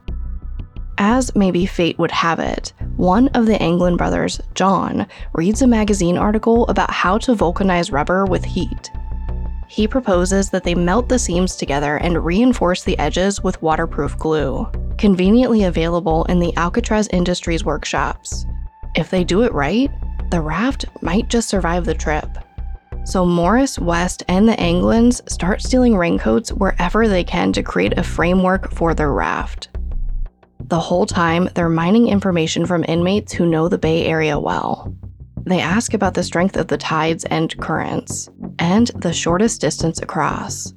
As 0.98 1.36
maybe 1.36 1.66
fate 1.66 1.98
would 1.98 2.12
have 2.12 2.40
it, 2.40 2.74
one 2.98 3.30
of 3.30 3.46
the 3.46 3.60
Anglin 3.62 3.98
brothers, 3.98 4.40
John, 4.54 5.08
reads 5.34 5.62
a 5.62 5.68
magazine 5.68 6.18
article 6.18 6.68
about 6.68 6.92
how 6.92 7.18
to 7.20 7.34
vulcanize 7.34 7.92
rubber 7.92 8.26
with 8.26 8.46
heat 8.46 8.92
he 9.74 9.88
proposes 9.88 10.52
that 10.52 10.64
they 10.64 10.76
melt 10.76 11.10
the 11.10 11.18
seams 11.18 11.56
together 11.56 11.98
and 11.98 12.24
reinforce 12.24 12.84
the 12.84 12.98
edges 13.00 13.42
with 13.42 13.60
waterproof 13.64 14.16
glue, 14.20 14.72
conveniently 15.00 15.64
available 15.64 16.26
in 16.26 16.40
the 16.40 16.56
Alcatraz 16.58 17.08
Industries 17.08 17.66
workshops. 17.66 18.46
If 18.96 19.10
they 19.10 19.24
do 19.24 19.42
it 19.42 19.52
right, 19.52 19.90
the 20.30 20.42
raft 20.42 20.86
might 21.02 21.28
just 21.28 21.50
survive 21.50 21.86
the 21.86 21.96
trip. 21.96 22.28
So 23.04 23.26
Morris, 23.26 23.80
West, 23.80 24.22
and 24.28 24.48
the 24.48 24.54
Anglins 24.58 25.28
start 25.28 25.64
stealing 25.64 25.98
raincoats 25.98 26.54
wherever 26.54 27.08
they 27.08 27.24
can 27.24 27.52
to 27.54 27.64
create 27.64 27.98
a 27.98 28.04
framework 28.04 28.72
for 28.74 28.94
their 28.94 29.12
raft. 29.12 29.70
The 30.60 30.80
whole 30.80 31.08
time, 31.08 31.50
they're 31.56 31.68
mining 31.68 32.10
information 32.10 32.68
from 32.68 32.86
inmates 32.88 33.34
who 33.34 33.48
know 33.48 33.70
the 33.70 33.80
Bay 33.80 34.06
Area 34.06 34.38
well. 34.38 34.96
They 35.46 35.60
ask 35.60 35.94
about 35.94 36.14
the 36.14 36.24
strength 36.24 36.56
of 36.56 36.68
the 36.68 36.78
tides 36.78 37.26
and 37.26 37.56
currents, 37.58 38.30
and 38.60 38.88
the 38.96 39.12
shortest 39.12 39.60
distance 39.60 40.02
across. 40.02 40.74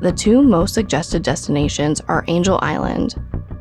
The 0.00 0.12
two 0.12 0.42
most 0.42 0.74
suggested 0.74 1.22
destinations 1.22 2.00
are 2.08 2.24
Angel 2.26 2.58
Island 2.62 3.14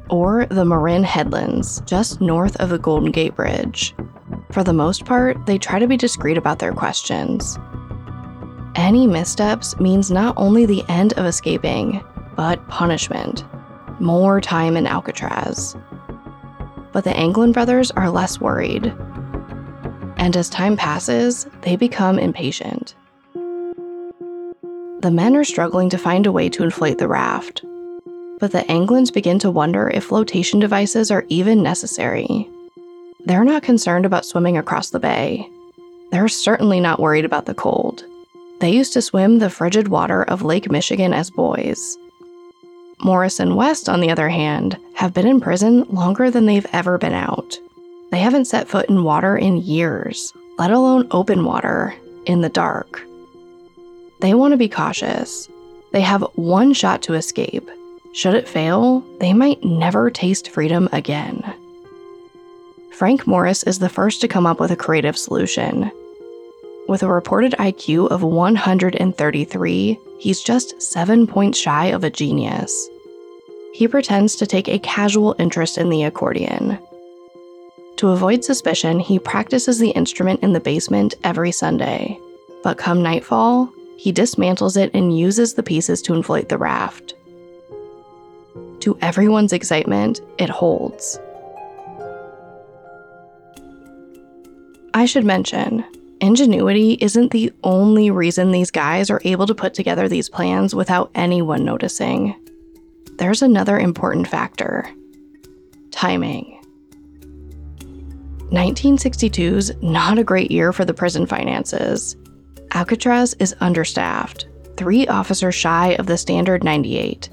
or 0.09 0.47
the 0.47 0.65
Marin 0.65 1.03
Headlands, 1.03 1.81
just 1.85 2.19
north 2.19 2.55
of 2.57 2.69
the 2.69 2.79
Golden 2.79 3.11
Gate 3.11 3.35
Bridge. 3.35 3.95
For 4.51 4.63
the 4.63 4.73
most 4.73 5.05
part, 5.05 5.45
they 5.45 5.57
try 5.57 5.77
to 5.77 5.87
be 5.87 5.95
discreet 5.95 6.37
about 6.37 6.59
their 6.59 6.73
questions. 6.73 7.57
Any 8.75 9.05
missteps 9.05 9.79
means 9.79 10.09
not 10.09 10.33
only 10.37 10.65
the 10.65 10.83
end 10.89 11.13
of 11.13 11.25
escaping, 11.25 12.03
but 12.35 12.67
punishment. 12.67 13.45
More 13.99 14.41
time 14.41 14.75
in 14.75 14.87
Alcatraz. 14.87 15.75
But 16.91 17.03
the 17.03 17.15
Anglin 17.15 17.51
brothers 17.51 17.91
are 17.91 18.09
less 18.09 18.41
worried 18.41 18.93
and 20.17 20.35
as 20.35 20.49
time 20.49 20.77
passes, 20.77 21.47
they 21.61 21.75
become 21.75 22.19
impatient. 22.19 22.95
The 23.33 25.11
men 25.11 25.35
are 25.35 25.43
struggling 25.43 25.89
to 25.89 25.97
find 25.97 26.25
a 26.25 26.31
way 26.31 26.47
to 26.49 26.63
inflate 26.63 26.99
the 26.99 27.07
raft, 27.07 27.63
but 28.39 28.51
the 28.51 28.65
Anglins 28.69 29.13
begin 29.13 29.39
to 29.39 29.51
wonder 29.51 29.89
if 29.89 30.03
flotation 30.03 30.59
devices 30.59 31.11
are 31.11 31.25
even 31.29 31.63
necessary. 31.63 32.49
They're 33.25 33.43
not 33.43 33.63
concerned 33.63 34.05
about 34.05 34.25
swimming 34.25 34.57
across 34.57 34.89
the 34.89 34.99
bay. 34.99 35.47
They're 36.11 36.27
certainly 36.27 36.79
not 36.79 36.99
worried 36.99 37.25
about 37.25 37.45
the 37.45 37.53
cold. 37.53 38.03
They 38.59 38.71
used 38.71 38.93
to 38.93 39.01
swim 39.01 39.39
the 39.39 39.49
frigid 39.49 39.87
water 39.87 40.23
of 40.23 40.43
Lake 40.43 40.69
Michigan 40.69 41.13
as 41.13 41.31
boys. 41.31 41.97
Morris 43.03 43.39
and 43.39 43.55
West, 43.55 43.89
on 43.89 44.01
the 44.01 44.11
other 44.11 44.29
hand, 44.29 44.77
have 44.93 45.13
been 45.13 45.27
in 45.27 45.41
prison 45.41 45.83
longer 45.89 46.29
than 46.29 46.45
they've 46.45 46.67
ever 46.71 46.99
been 46.99 47.13
out. 47.13 47.57
They 48.11 48.19
haven't 48.19 48.45
set 48.45 48.67
foot 48.67 48.89
in 48.89 49.03
water 49.03 49.37
in 49.37 49.57
years, 49.57 50.33
let 50.57 50.71
alone 50.71 51.07
open 51.11 51.45
water, 51.45 51.95
in 52.25 52.41
the 52.41 52.49
dark. 52.49 53.01
They 54.19 54.33
want 54.33 54.51
to 54.51 54.57
be 54.57 54.69
cautious, 54.69 55.49
They 55.91 56.01
have 56.01 56.21
one 56.35 56.73
shot 56.73 57.01
to 57.03 57.15
escape. 57.15 57.69
Should 58.13 58.35
it 58.35 58.47
fail, 58.47 59.03
they 59.19 59.33
might 59.33 59.63
never 59.63 60.09
taste 60.09 60.49
freedom 60.49 60.87
again. 60.91 61.41
Frank 62.91 63.25
Morris 63.25 63.63
is 63.63 63.79
the 63.79 63.89
first 63.89 64.21
to 64.21 64.27
come 64.27 64.45
up 64.45 64.59
with 64.59 64.71
a 64.71 64.75
creative 64.75 65.17
solution. 65.17 65.91
With 66.87 67.03
a 67.03 67.07
reported 67.07 67.53
IQ 67.53 68.09
of 68.09 68.21
133, 68.21 69.99
he's 70.19 70.41
just 70.41 70.81
seven 70.81 71.25
points 71.25 71.57
shy 71.57 71.87
of 71.87 72.03
a 72.03 72.09
genius. 72.09 72.89
He 73.73 73.87
pretends 73.87 74.35
to 74.35 74.45
take 74.45 74.67
a 74.67 74.79
casual 74.79 75.35
interest 75.39 75.77
in 75.77 75.89
the 75.89 76.03
accordion. 76.03 76.77
To 78.01 78.09
avoid 78.09 78.43
suspicion, 78.43 78.99
he 78.99 79.19
practices 79.19 79.77
the 79.77 79.91
instrument 79.91 80.41
in 80.41 80.53
the 80.53 80.59
basement 80.59 81.13
every 81.23 81.51
Sunday. 81.51 82.19
But 82.63 82.79
come 82.79 83.03
nightfall, 83.03 83.71
he 83.95 84.11
dismantles 84.11 84.75
it 84.75 84.89
and 84.95 85.15
uses 85.15 85.53
the 85.53 85.61
pieces 85.61 86.01
to 86.01 86.15
inflate 86.15 86.49
the 86.49 86.57
raft. 86.57 87.13
To 88.79 88.97
everyone's 89.03 89.53
excitement, 89.53 90.19
it 90.39 90.49
holds. 90.49 91.19
I 94.95 95.05
should 95.05 95.23
mention, 95.23 95.85
ingenuity 96.21 96.93
isn't 97.01 97.29
the 97.29 97.53
only 97.63 98.09
reason 98.09 98.49
these 98.49 98.71
guys 98.71 99.11
are 99.11 99.21
able 99.25 99.45
to 99.45 99.53
put 99.53 99.75
together 99.75 100.09
these 100.09 100.27
plans 100.27 100.73
without 100.73 101.11
anyone 101.13 101.63
noticing. 101.63 102.33
There's 103.19 103.43
another 103.43 103.77
important 103.77 104.27
factor 104.27 104.89
timing. 105.91 106.60
1962's 108.51 109.71
not 109.81 110.17
a 110.19 110.25
great 110.25 110.51
year 110.51 110.73
for 110.73 110.83
the 110.83 110.93
prison 110.93 111.25
finances. 111.25 112.17
Alcatraz 112.73 113.33
is 113.35 113.55
understaffed, 113.61 114.47
three 114.75 115.07
officers 115.07 115.55
shy 115.55 115.95
of 115.99 116.05
the 116.05 116.17
standard 116.17 116.61
98. 116.61 117.29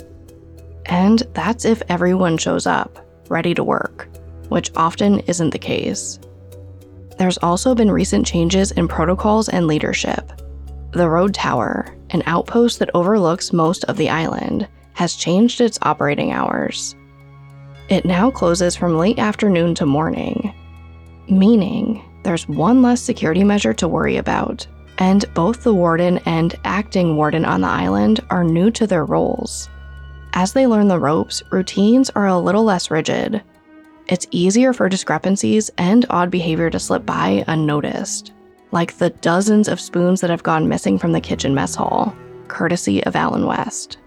And 0.87 1.21
that's 1.35 1.65
if 1.65 1.83
everyone 1.89 2.39
shows 2.39 2.67
up, 2.67 3.05
ready 3.29 3.53
to 3.55 3.65
work, 3.65 4.09
which 4.49 4.71
often 4.77 5.19
isn't 5.21 5.51
the 5.51 5.59
case. 5.59 6.21
There's 7.19 7.39
also 7.39 7.75
been 7.75 7.91
recent 7.91 8.25
changes 8.25 8.71
in 8.71 8.87
protocols 8.87 9.49
and 9.49 9.67
leadership. 9.67 10.41
The 10.93 11.11
Road 11.11 11.35
Tower, 11.35 11.97
an 12.11 12.23
outpost 12.27 12.79
that 12.79 12.91
overlooks 12.95 13.53
most 13.53 13.83
of 13.85 13.97
the 13.97 14.09
island, 14.09 14.69
has 14.93 15.17
changed 15.17 15.61
its 15.61 15.81
operating 15.83 16.31
hours. 16.31 16.95
It 17.89 18.05
now 18.05 18.31
closes 18.31 18.77
from 18.77 18.99
late 18.99 19.19
afternoon 19.19 19.75
to 19.77 19.87
morning, 19.87 20.55
meaning 21.31 22.05
there's 22.23 22.49
one 22.49 22.83
less 22.83 23.01
security 23.01 23.45
measure 23.45 23.75
to 23.75 23.89
worry 23.89 24.17
about, 24.17 24.67
and 24.99 25.25
both 25.35 25.63
the 25.63 25.75
warden 25.75 26.19
and 26.27 26.57
acting 26.65 27.17
warden 27.17 27.45
on 27.45 27.61
the 27.61 27.69
island 27.69 28.21
are 28.31 28.45
new 28.45 28.71
to 28.73 28.87
their 28.87 29.05
roles. 29.05 29.69
As 30.35 30.53
they 30.53 30.67
learn 30.67 30.89
the 30.89 30.99
ropes, 30.99 31.43
routines 31.51 32.11
are 32.11 32.27
a 32.27 32.39
little 32.39 32.65
less 32.65 32.91
rigid, 32.91 33.43
it's 34.09 34.27
easier 34.31 34.73
for 34.73 34.89
discrepancies 34.89 35.71
and 35.77 36.07
odd 36.09 36.31
behavior 36.31 36.71
to 36.71 36.81
slip 36.81 37.05
by 37.05 37.45
unnoticed, 37.47 38.33
like 38.73 38.97
the 38.97 39.11
dozens 39.11 39.69
of 39.69 39.79
spoons 39.79 40.23
that 40.23 40.31
have 40.31 40.43
gone 40.43 40.67
missing 40.67 40.99
from 40.99 41.13
the 41.13 41.21
kitchen 41.21 41.55
mess 41.55 41.75
hall, 41.75 42.17
courtesy 42.49 43.05
of 43.05 43.15
Allen 43.15 43.45
West. 43.45 43.99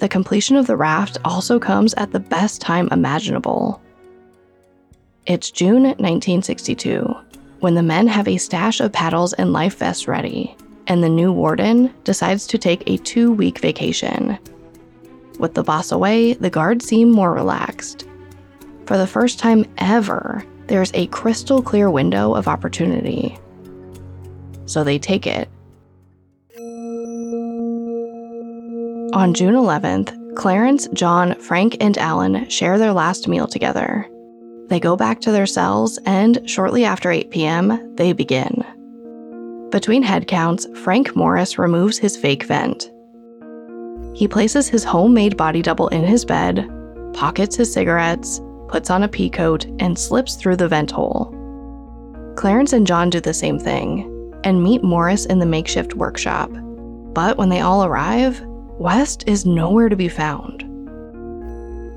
The 0.00 0.08
completion 0.08 0.56
of 0.56 0.66
the 0.66 0.76
raft 0.76 1.18
also 1.24 1.60
comes 1.60 1.94
at 1.94 2.10
the 2.10 2.18
best 2.18 2.60
time 2.60 2.88
imaginable. 2.90 3.80
It's 5.26 5.50
June 5.50 5.82
1962, 5.84 7.14
when 7.60 7.74
the 7.74 7.82
men 7.82 8.06
have 8.06 8.28
a 8.28 8.36
stash 8.36 8.80
of 8.80 8.92
paddles 8.92 9.32
and 9.32 9.52
life 9.52 9.78
vests 9.78 10.06
ready, 10.06 10.56
and 10.86 11.02
the 11.02 11.08
new 11.08 11.32
warden 11.32 11.94
decides 12.04 12.46
to 12.48 12.58
take 12.58 12.82
a 12.86 12.98
two 12.98 13.32
week 13.32 13.58
vacation. 13.58 14.38
With 15.38 15.54
the 15.54 15.62
boss 15.62 15.92
away, 15.92 16.34
the 16.34 16.50
guards 16.50 16.86
seem 16.86 17.10
more 17.10 17.32
relaxed 17.32 18.06
for 18.86 18.98
the 18.98 19.06
first 19.06 19.38
time 19.38 19.64
ever, 19.78 20.44
there's 20.66 20.90
a 20.94 21.06
crystal 21.08 21.62
clear 21.62 21.90
window 21.90 22.34
of 22.34 22.48
opportunity. 22.48 23.38
So 24.66 24.84
they 24.84 24.98
take 24.98 25.26
it. 25.26 25.48
On 29.14 29.32
June 29.32 29.54
11th, 29.54 30.36
Clarence, 30.36 30.88
John, 30.92 31.34
Frank, 31.36 31.76
and 31.80 31.96
Allen 31.98 32.48
share 32.48 32.78
their 32.78 32.92
last 32.92 33.28
meal 33.28 33.46
together. 33.46 34.08
They 34.68 34.80
go 34.80 34.96
back 34.96 35.20
to 35.22 35.32
their 35.32 35.46
cells, 35.46 35.98
and 36.06 36.48
shortly 36.48 36.84
after 36.84 37.10
8 37.10 37.30
p.m., 37.30 37.94
they 37.96 38.12
begin. 38.12 38.64
Between 39.70 40.02
head 40.02 40.26
counts, 40.26 40.66
Frank 40.82 41.14
Morris 41.14 41.58
removes 41.58 41.98
his 41.98 42.16
fake 42.16 42.44
vent. 42.44 42.90
He 44.14 44.28
places 44.28 44.68
his 44.68 44.84
homemade 44.84 45.36
body 45.36 45.62
double 45.62 45.88
in 45.88 46.04
his 46.04 46.24
bed, 46.24 46.68
pockets 47.12 47.56
his 47.56 47.72
cigarettes, 47.72 48.40
puts 48.68 48.90
on 48.90 49.02
a 49.02 49.08
pea 49.08 49.28
coat, 49.28 49.66
and 49.80 49.98
slips 49.98 50.36
through 50.36 50.56
the 50.56 50.68
vent 50.68 50.90
hole. 50.90 51.34
Clarence 52.36 52.72
and 52.72 52.86
John 52.86 53.10
do 53.10 53.20
the 53.20 53.34
same 53.34 53.58
thing 53.58 54.10
and 54.44 54.62
meet 54.62 54.82
Morris 54.82 55.26
in 55.26 55.38
the 55.38 55.46
makeshift 55.46 55.94
workshop. 55.94 56.50
But 57.12 57.36
when 57.36 57.48
they 57.48 57.60
all 57.60 57.84
arrive, 57.84 58.42
West 58.78 59.24
is 59.26 59.46
nowhere 59.46 59.88
to 59.88 59.96
be 59.96 60.08
found. 60.08 60.64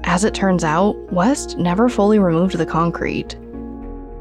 As 0.08 0.24
it 0.24 0.34
turns 0.34 0.64
out, 0.64 0.96
West 1.12 1.58
never 1.58 1.90
fully 1.90 2.18
removed 2.18 2.58
the 2.58 2.66
concrete. 2.66 3.38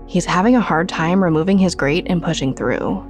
He's 0.09 0.25
having 0.25 0.57
a 0.57 0.61
hard 0.61 0.89
time 0.89 1.23
removing 1.23 1.59
his 1.59 1.77
grate 1.77 2.09
and 2.11 2.21
pushing 2.21 2.55
through. 2.55 3.05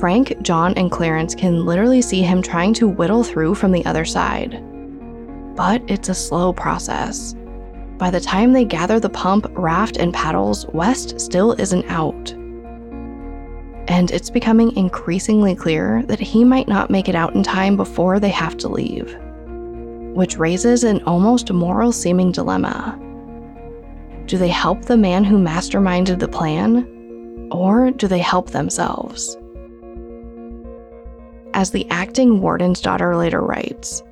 Frank, 0.00 0.34
John, 0.40 0.72
and 0.78 0.90
Clarence 0.90 1.34
can 1.34 1.66
literally 1.66 2.00
see 2.00 2.22
him 2.22 2.40
trying 2.40 2.72
to 2.74 2.88
whittle 2.88 3.22
through 3.22 3.54
from 3.54 3.70
the 3.70 3.84
other 3.84 4.06
side. 4.06 4.62
But 5.54 5.82
it's 5.88 6.08
a 6.08 6.14
slow 6.14 6.54
process. 6.54 7.34
By 7.98 8.08
the 8.10 8.18
time 8.18 8.54
they 8.54 8.64
gather 8.64 8.98
the 8.98 9.10
pump, 9.10 9.46
raft, 9.50 9.98
and 9.98 10.14
paddles, 10.14 10.66
West 10.68 11.20
still 11.20 11.52
isn't 11.52 11.84
out. 11.90 12.32
And 13.88 14.10
it's 14.10 14.30
becoming 14.30 14.74
increasingly 14.74 15.54
clear 15.54 16.02
that 16.04 16.18
he 16.18 16.44
might 16.44 16.66
not 16.66 16.90
make 16.90 17.10
it 17.10 17.14
out 17.14 17.34
in 17.34 17.42
time 17.42 17.76
before 17.76 18.18
they 18.18 18.30
have 18.30 18.56
to 18.56 18.68
leave. 18.68 19.14
Which 20.14 20.36
raises 20.36 20.84
an 20.84 21.02
almost 21.04 21.52
moral 21.52 21.92
seeming 21.92 22.32
dilemma. 22.32 22.98
Do 24.26 24.38
they 24.38 24.48
help 24.48 24.82
the 24.82 24.96
man 24.96 25.24
who 25.24 25.38
masterminded 25.38 26.18
the 26.18 26.28
plan? 26.28 27.48
Or 27.50 27.90
do 27.90 28.06
they 28.06 28.18
help 28.18 28.50
themselves? 28.50 29.36
As 31.54 31.72
the 31.72 31.88
acting 31.90 32.40
warden's 32.40 32.80
daughter 32.80 33.16
later 33.16 33.40
writes, 33.40 34.02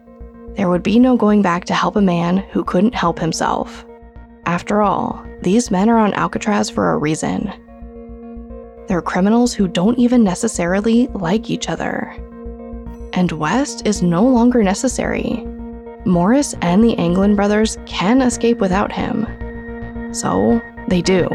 there 0.55 0.69
would 0.69 0.83
be 0.83 0.99
no 0.99 1.17
going 1.17 1.41
back 1.41 1.67
to 1.67 1.75
help 1.75 1.95
a 1.95 2.03
man 2.03 2.39
who 2.39 2.65
couldn't 2.65 2.95
help 2.95 3.19
himself. 3.19 3.87
After 4.45 4.83
all, 4.83 5.25
these 5.43 5.71
men 5.71 5.89
are 5.89 5.99
on 5.99 6.15
Alcatraz 6.15 6.69
for 6.69 6.91
a 6.91 6.99
reason. 6.99 7.53
They're 8.89 9.03
criminals 9.03 9.55
who 9.55 9.69
don't 9.69 9.99
even 9.99 10.25
necessarily 10.25 11.07
like 11.09 11.49
each 11.49 11.69
other. 11.69 12.13
And 13.13 13.31
West 13.33 13.87
is 13.87 14.03
no 14.03 14.25
longer 14.25 14.65
necessary. 14.65 15.47
Morris 16.05 16.55
and 16.63 16.83
the 16.83 16.97
Anglin 16.99 17.35
brothers 17.35 17.77
can 17.87 18.23
escape 18.23 18.59
without 18.59 18.93
him. 18.93 19.27
So, 20.15 20.63
they 20.89 21.03
do. 21.03 21.29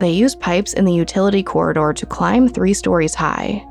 They 0.00 0.10
use 0.10 0.34
pipes 0.34 0.72
in 0.74 0.84
the 0.84 0.92
utility 0.92 1.42
corridor 1.42 1.92
to 1.92 2.06
climb 2.06 2.48
three 2.48 2.74
stories 2.74 3.14
high 3.14 3.64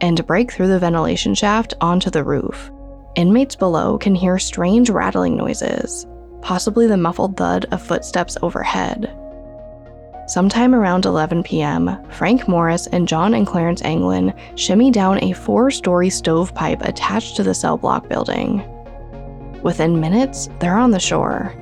and 0.00 0.26
break 0.26 0.52
through 0.52 0.68
the 0.68 0.78
ventilation 0.78 1.34
shaft 1.34 1.74
onto 1.80 2.10
the 2.10 2.24
roof. 2.24 2.70
Inmates 3.14 3.56
below 3.56 3.98
can 3.98 4.14
hear 4.14 4.38
strange 4.38 4.90
rattling 4.90 5.36
noises, 5.36 6.06
possibly 6.40 6.86
the 6.86 6.96
muffled 6.96 7.36
thud 7.36 7.66
of 7.72 7.82
footsteps 7.82 8.36
overhead. 8.42 9.14
Sometime 10.28 10.74
around 10.74 11.04
11 11.04 11.42
p.m., 11.42 11.98
Frank 12.10 12.48
Morris 12.48 12.86
and 12.86 13.06
John 13.06 13.34
and 13.34 13.46
Clarence 13.46 13.82
Anglin 13.82 14.32
shimmy 14.54 14.90
down 14.90 15.22
a 15.22 15.32
four 15.32 15.70
story 15.70 16.08
stovepipe 16.10 16.80
attached 16.82 17.36
to 17.36 17.42
the 17.42 17.54
cell 17.54 17.76
block 17.76 18.08
building. 18.08 18.62
Within 19.62 20.00
minutes, 20.00 20.48
they're 20.58 20.78
on 20.78 20.90
the 20.90 21.00
shore. 21.00 21.54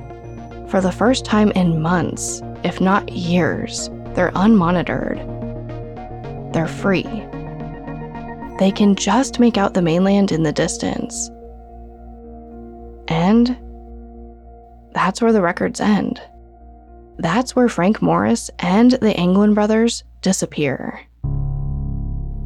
For 0.68 0.80
the 0.80 0.92
first 0.92 1.24
time 1.24 1.50
in 1.52 1.82
months, 1.82 2.42
if 2.64 2.80
not 2.80 3.12
years, 3.12 3.90
they're 4.14 4.32
unmonitored. 4.32 5.18
They're 6.52 6.66
free. 6.66 7.04
They 8.58 8.70
can 8.70 8.94
just 8.94 9.40
make 9.40 9.56
out 9.56 9.74
the 9.74 9.82
mainland 9.82 10.32
in 10.32 10.42
the 10.42 10.52
distance. 10.52 11.30
And 13.08 13.56
that's 14.92 15.20
where 15.22 15.32
the 15.32 15.42
records 15.42 15.80
end. 15.80 16.20
That's 17.18 17.54
where 17.54 17.68
Frank 17.68 18.00
Morris 18.00 18.50
and 18.58 18.92
the 18.92 19.14
Anglin 19.16 19.54
brothers 19.54 20.04
disappear. 20.22 21.00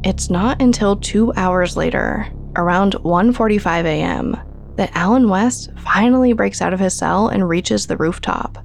It's 0.03 0.29
not 0.29 0.61
until 0.61 0.97
2 0.97 1.33
hours 1.35 1.75
later, 1.77 2.27
around 2.55 2.93
1:45 3.03 3.85
a.m., 3.85 4.37
that 4.75 4.91
Allen 4.93 5.29
West 5.29 5.71
finally 5.77 6.33
breaks 6.33 6.61
out 6.61 6.73
of 6.73 6.79
his 6.79 6.93
cell 6.93 7.27
and 7.27 7.47
reaches 7.47 7.87
the 7.87 7.97
rooftop. 7.97 8.57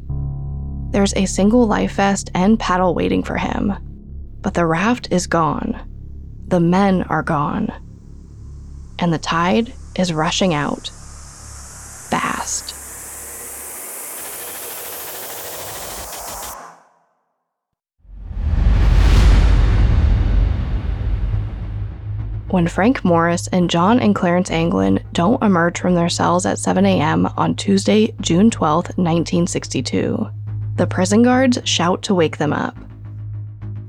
There's 0.91 1.15
a 1.15 1.27
single 1.27 1.67
life 1.67 1.93
vest 1.93 2.31
and 2.35 2.59
paddle 2.59 2.95
waiting 2.95 3.23
for 3.23 3.37
him, 3.37 3.73
but 4.41 4.55
the 4.55 4.67
raft 4.67 5.09
is 5.13 5.27
gone. 5.27 5.81
The 6.49 6.61
men 6.61 7.05
are 7.05 7.23
gone. 7.23 7.73
And 8.99 9.13
the 9.13 9.19
tide 9.19 9.73
is 9.97 10.13
rushing 10.13 10.53
out. 10.53 10.89
Fast. 12.11 12.70
When 22.51 22.67
Frank 22.67 23.05
Morris 23.05 23.47
and 23.53 23.71
John 23.71 24.01
and 24.01 24.13
Clarence 24.13 24.51
Anglin 24.51 24.99
don't 25.13 25.41
emerge 25.41 25.79
from 25.79 25.95
their 25.95 26.09
cells 26.09 26.45
at 26.45 26.59
7 26.59 26.85
a.m. 26.85 27.27
on 27.37 27.55
Tuesday, 27.55 28.13
June 28.21 28.51
12, 28.51 28.87
1962, 28.99 30.29
the 30.75 30.87
prison 30.89 31.23
guards 31.23 31.61
shout 31.63 32.03
to 32.03 32.15
wake 32.15 32.39
them 32.39 32.53
up. 32.53 32.77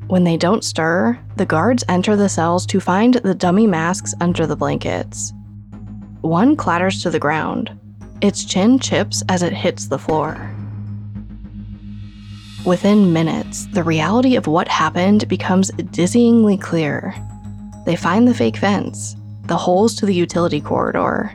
When 0.05 0.25
they 0.25 0.37
don't 0.37 0.63
stir, 0.63 1.17
the 1.37 1.45
guards 1.45 1.83
enter 1.89 2.15
the 2.15 2.29
cells 2.29 2.67
to 2.67 2.79
find 2.79 3.15
the 3.15 3.33
dummy 3.33 3.65
masks 3.65 4.13
under 4.21 4.45
the 4.45 4.55
blankets. 4.55 5.33
One 6.21 6.55
clatters 6.55 7.01
to 7.01 7.09
the 7.09 7.17
ground. 7.17 7.75
Its 8.21 8.45
chin 8.45 8.77
chips 8.77 9.23
as 9.27 9.41
it 9.41 9.53
hits 9.53 9.87
the 9.87 9.97
floor. 9.97 10.53
Within 12.63 13.11
minutes, 13.11 13.65
the 13.73 13.81
reality 13.81 14.35
of 14.35 14.45
what 14.45 14.67
happened 14.67 15.27
becomes 15.27 15.71
dizzyingly 15.71 16.61
clear. 16.61 17.15
They 17.85 17.95
find 17.95 18.27
the 18.27 18.33
fake 18.33 18.57
fence, 18.57 19.15
the 19.43 19.57
holes 19.57 19.95
to 19.95 20.05
the 20.05 20.13
utility 20.13 20.61
corridor, 20.61 21.33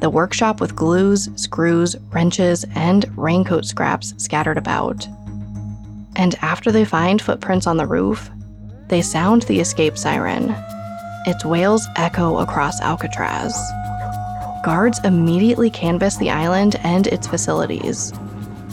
the 0.00 0.10
workshop 0.10 0.60
with 0.60 0.74
glues, 0.74 1.28
screws, 1.36 1.94
wrenches, 2.10 2.64
and 2.74 3.06
raincoat 3.16 3.64
scraps 3.64 4.14
scattered 4.16 4.58
about. 4.58 5.06
And 6.16 6.34
after 6.42 6.72
they 6.72 6.84
find 6.84 7.22
footprints 7.22 7.66
on 7.66 7.76
the 7.76 7.86
roof, 7.86 8.30
they 8.88 9.00
sound 9.00 9.42
the 9.42 9.60
escape 9.60 9.96
siren. 9.96 10.54
Its 11.26 11.44
wails 11.44 11.86
echo 11.96 12.38
across 12.38 12.80
Alcatraz. 12.80 13.56
Guards 14.64 14.98
immediately 15.04 15.70
canvass 15.70 16.16
the 16.16 16.30
island 16.30 16.76
and 16.82 17.06
its 17.06 17.26
facilities. 17.26 18.10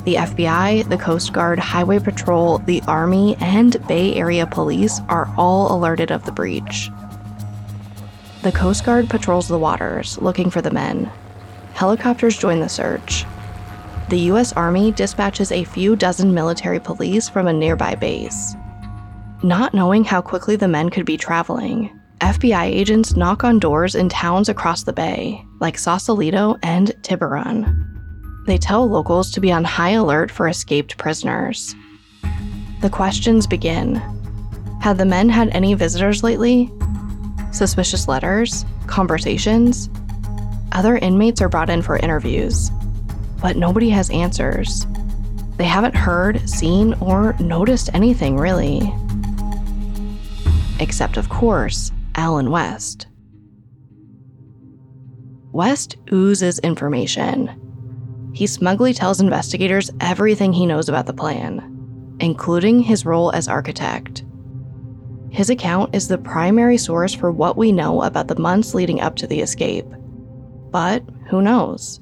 The 0.06 0.16
FBI, 0.16 0.90
the 0.90 0.98
Coast 0.98 1.32
Guard, 1.32 1.60
Highway 1.60 2.00
Patrol, 2.00 2.58
the 2.60 2.82
Army, 2.88 3.36
and 3.40 3.86
Bay 3.88 4.16
Area 4.16 4.48
Police 4.48 5.00
are 5.10 5.32
all 5.38 5.76
alerted 5.76 6.12
of 6.12 6.26
the 6.26 6.32
breach. 6.32 6.90
The 8.42 8.54
Coast 8.54 8.86
Guard 8.86 9.10
patrols 9.10 9.50
the 9.50 9.60
waters, 9.60 10.18
looking 10.20 10.50
for 10.50 10.62
the 10.62 10.72
men. 10.72 11.12
Helicopters 11.74 12.38
join 12.38 12.62
the 12.62 12.70
search. 12.70 13.26
The 14.08 14.20
U.S. 14.32 14.54
Army 14.54 14.94
dispatches 14.94 15.52
a 15.52 15.66
few 15.66 15.98
dozen 15.98 16.34
military 16.34 16.80
police 16.80 17.28
from 17.28 17.48
a 17.48 17.54
nearby 17.54 17.96
base. 17.96 18.56
Not 19.44 19.74
knowing 19.74 20.06
how 20.06 20.22
quickly 20.22 20.56
the 20.56 20.70
men 20.70 20.90
could 20.90 21.06
be 21.06 21.18
traveling, 21.18 22.00
FBI 22.22 22.64
agents 22.64 23.18
knock 23.18 23.44
on 23.44 23.60
doors 23.60 23.96
in 23.96 24.08
towns 24.08 24.48
across 24.48 24.84
the 24.84 24.94
bay, 24.94 25.46
like 25.60 25.78
Sausalito 25.78 26.58
and 26.64 26.96
Tiburon. 27.04 27.86
They 28.46 28.58
tell 28.58 28.88
locals 28.88 29.32
to 29.32 29.42
be 29.42 29.52
on 29.52 29.66
high 29.66 29.92
alert 29.92 30.32
for 30.32 30.48
escaped 30.48 30.98
prisoners. 30.98 31.76
The 32.82 32.90
questions 32.90 33.48
begin 33.48 33.96
Had 34.82 34.98
the 34.98 35.06
men 35.06 35.28
had 35.28 35.50
any 35.50 35.74
visitors 35.74 36.24
lately? 36.24 36.72
Suspicious 37.52 38.08
letters, 38.08 38.66
conversations. 38.88 39.90
Other 40.72 40.98
inmates 40.98 41.42
are 41.42 41.50
brought 41.50 41.70
in 41.70 41.82
for 41.82 41.98
interviews, 41.98 42.70
but 43.42 43.58
nobody 43.58 43.90
has 43.90 44.10
answers. 44.12 44.86
They 45.58 45.66
haven't 45.66 45.96
heard, 45.96 46.48
seen, 46.50 46.94
or 46.96 47.36
noticed 47.40 47.90
anything 47.94 48.38
really. 48.38 48.94
Except, 50.80 51.18
of 51.18 51.30
course, 51.30 51.92
Allen 52.16 52.52
West. 52.52 53.08
West 55.52 55.98
oozes 56.14 56.60
information. 56.60 58.32
He 58.34 58.48
smugly 58.48 58.94
tells 58.94 59.20
investigators 59.20 59.90
everything 60.00 60.54
he 60.54 60.66
knows 60.66 60.88
about 60.88 61.08
the 61.08 61.14
plan, 61.14 62.16
including 62.20 62.82
his 62.82 63.06
role 63.06 63.32
as 63.32 63.48
architect. 63.48 64.24
His 65.32 65.50
account 65.50 65.96
is 65.96 66.08
the 66.08 66.18
primary 66.18 66.78
source 66.78 67.14
for 67.14 67.32
what 67.32 67.58
we 67.58 67.72
know 67.72 68.02
about 68.02 68.28
the 68.28 68.40
months 68.40 68.74
leading 68.74 69.00
up 69.02 69.16
to 69.18 69.28
the 69.28 69.42
escape. 69.42 69.86
But 70.72 71.04
who 71.30 71.42
knows? 71.42 72.00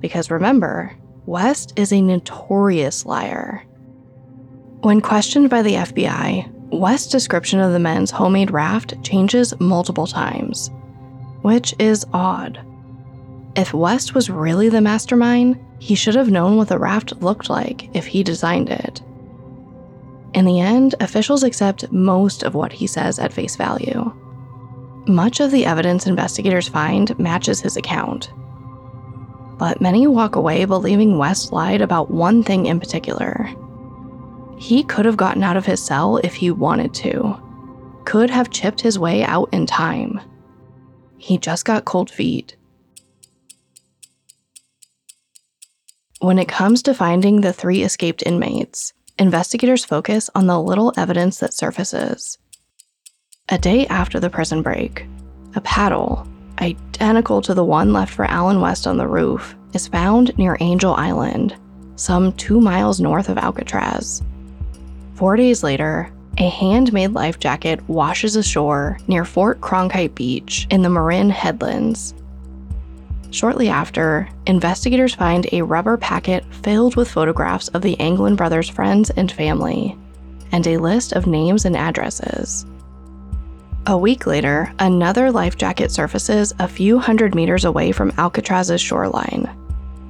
Because 0.00 0.30
remember, 0.30 0.96
West 1.26 1.72
is 1.76 1.92
a 1.92 2.02
notorious 2.02 3.06
liar. 3.06 3.64
When 4.80 5.00
questioned 5.00 5.48
by 5.48 5.62
the 5.62 5.74
FBI, 5.74 6.50
West's 6.70 7.10
description 7.10 7.60
of 7.60 7.72
the 7.72 7.78
men's 7.78 8.10
homemade 8.10 8.50
raft 8.50 9.02
changes 9.04 9.58
multiple 9.60 10.06
times, 10.06 10.70
which 11.42 11.74
is 11.78 12.04
odd. 12.12 12.60
If 13.54 13.74
West 13.74 14.14
was 14.14 14.30
really 14.30 14.68
the 14.68 14.80
mastermind, 14.80 15.58
he 15.78 15.94
should 15.94 16.14
have 16.14 16.30
known 16.30 16.56
what 16.56 16.68
the 16.68 16.78
raft 16.78 17.20
looked 17.22 17.50
like 17.50 17.94
if 17.94 18.06
he 18.06 18.22
designed 18.22 18.70
it. 18.70 19.02
In 20.34 20.46
the 20.46 20.60
end, 20.60 20.94
officials 21.00 21.42
accept 21.42 21.92
most 21.92 22.42
of 22.42 22.54
what 22.54 22.72
he 22.72 22.86
says 22.86 23.18
at 23.18 23.32
face 23.32 23.56
value. 23.56 24.12
Much 25.06 25.40
of 25.40 25.50
the 25.50 25.66
evidence 25.66 26.06
investigators 26.06 26.68
find 26.68 27.18
matches 27.18 27.60
his 27.60 27.76
account. 27.76 28.32
But 29.58 29.80
many 29.80 30.06
walk 30.06 30.36
away 30.36 30.64
believing 30.64 31.18
West 31.18 31.52
lied 31.52 31.82
about 31.82 32.10
one 32.10 32.42
thing 32.42 32.66
in 32.66 32.80
particular. 32.80 33.50
He 34.58 34.82
could 34.84 35.04
have 35.04 35.16
gotten 35.16 35.42
out 35.42 35.56
of 35.56 35.66
his 35.66 35.82
cell 35.82 36.18
if 36.18 36.34
he 36.34 36.50
wanted 36.50 36.94
to, 36.94 37.36
could 38.04 38.30
have 38.30 38.50
chipped 38.50 38.80
his 38.80 38.98
way 38.98 39.24
out 39.24 39.48
in 39.52 39.66
time. 39.66 40.20
He 41.18 41.36
just 41.36 41.64
got 41.64 41.84
cold 41.84 42.10
feet. 42.10 42.56
When 46.20 46.38
it 46.38 46.48
comes 46.48 46.82
to 46.82 46.94
finding 46.94 47.40
the 47.40 47.52
three 47.52 47.82
escaped 47.82 48.22
inmates, 48.24 48.92
investigators 49.22 49.84
focus 49.84 50.28
on 50.34 50.46
the 50.46 50.60
little 50.60 50.92
evidence 50.96 51.38
that 51.38 51.54
surfaces. 51.54 52.36
A 53.48 53.56
day 53.56 53.86
after 53.86 54.20
the 54.20 54.28
prison 54.28 54.60
break, 54.60 55.06
a 55.54 55.60
paddle, 55.60 56.26
identical 56.60 57.40
to 57.42 57.54
the 57.54 57.64
one 57.64 57.92
left 57.92 58.12
for 58.12 58.24
Allen 58.26 58.60
West 58.60 58.86
on 58.86 58.98
the 58.98 59.06
roof, 59.06 59.54
is 59.72 59.88
found 59.88 60.36
near 60.36 60.56
Angel 60.60 60.94
Island, 60.94 61.56
some 61.96 62.32
two 62.32 62.60
miles 62.60 63.00
north 63.00 63.28
of 63.28 63.38
Alcatraz. 63.38 64.22
Four 65.14 65.36
days 65.36 65.62
later, 65.62 66.12
a 66.38 66.48
handmade 66.48 67.12
life 67.12 67.38
jacket 67.38 67.86
washes 67.88 68.36
ashore 68.36 68.98
near 69.06 69.24
Fort 69.24 69.60
Cronkhite 69.60 70.14
Beach 70.14 70.66
in 70.70 70.82
the 70.82 70.90
Marin 70.90 71.30
Headlands, 71.30 72.14
Shortly 73.32 73.70
after, 73.70 74.28
investigators 74.46 75.14
find 75.14 75.46
a 75.50 75.62
rubber 75.62 75.96
packet 75.96 76.44
filled 76.62 76.96
with 76.96 77.10
photographs 77.10 77.68
of 77.68 77.80
the 77.80 77.98
Anglin 77.98 78.36
brothers' 78.36 78.68
friends 78.68 79.08
and 79.08 79.32
family, 79.32 79.96
and 80.52 80.66
a 80.66 80.76
list 80.76 81.14
of 81.14 81.26
names 81.26 81.64
and 81.64 81.74
addresses. 81.74 82.66
A 83.86 83.96
week 83.96 84.26
later, 84.26 84.70
another 84.78 85.32
life 85.32 85.56
jacket 85.56 85.90
surfaces 85.90 86.52
a 86.58 86.68
few 86.68 86.98
hundred 86.98 87.34
meters 87.34 87.64
away 87.64 87.90
from 87.90 88.12
Alcatraz's 88.12 88.82
shoreline. 88.82 89.48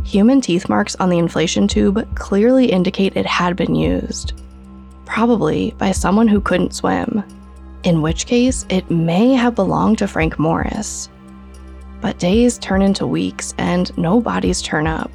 Human 0.05 0.41
teeth 0.41 0.69
marks 0.69 0.97
on 0.97 1.09
the 1.09 1.19
inflation 1.19 1.69
tube 1.69 2.17
clearly 2.17 2.67
indicate 2.73 3.17
it 3.17 3.25
had 3.25 3.55
been 3.55 3.77
used, 3.77 4.33
probably 5.07 5.77
by 5.79 5.93
someone 5.93 6.27
who 6.27 6.41
couldn't 6.41 6.75
swim, 6.75 7.23
in 7.85 8.03
which 8.03 8.27
case 8.27 8.67
it 8.69 8.91
may 8.91 9.33
have 9.33 9.55
belonged 9.55 9.99
to 9.99 10.09
Frank 10.09 10.41
Morris. 10.41 11.09
But 12.03 12.19
days 12.19 12.59
turn 12.59 12.83
into 12.83 13.07
weeks 13.07 13.55
and 13.57 13.97
no 13.97 14.21
bodies 14.21 14.61
turn 14.61 14.87
up. 14.87 15.11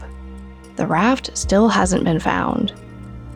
The 0.78 0.88
raft 0.88 1.38
still 1.38 1.68
hasn't 1.68 2.06
been 2.06 2.20
found, 2.20 2.74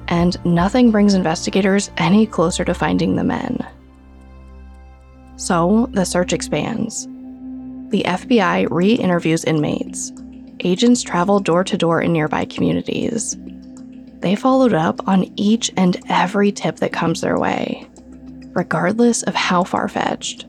and 0.07 0.43
nothing 0.45 0.89
brings 0.89 1.13
investigators 1.13 1.91
any 1.97 2.25
closer 2.25 2.63
to 2.65 2.73
finding 2.73 3.15
the 3.15 3.23
men. 3.23 3.59
So 5.35 5.89
the 5.91 6.05
search 6.05 6.33
expands. 6.33 7.07
The 7.89 8.03
FBI 8.05 8.67
re 8.71 8.93
interviews 8.93 9.43
inmates. 9.43 10.13
Agents 10.61 11.01
travel 11.01 11.39
door 11.39 11.63
to 11.63 11.77
door 11.77 12.01
in 12.01 12.13
nearby 12.13 12.45
communities. 12.45 13.35
They 14.19 14.35
followed 14.35 14.73
up 14.73 15.05
on 15.07 15.33
each 15.35 15.71
and 15.75 15.99
every 16.07 16.51
tip 16.51 16.77
that 16.77 16.93
comes 16.93 17.19
their 17.19 17.39
way, 17.39 17.87
regardless 18.53 19.23
of 19.23 19.33
how 19.33 19.63
far 19.63 19.89
fetched. 19.89 20.45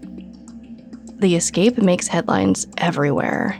The 1.22 1.36
escape 1.36 1.78
makes 1.78 2.08
headlines 2.08 2.66
everywhere. 2.78 3.56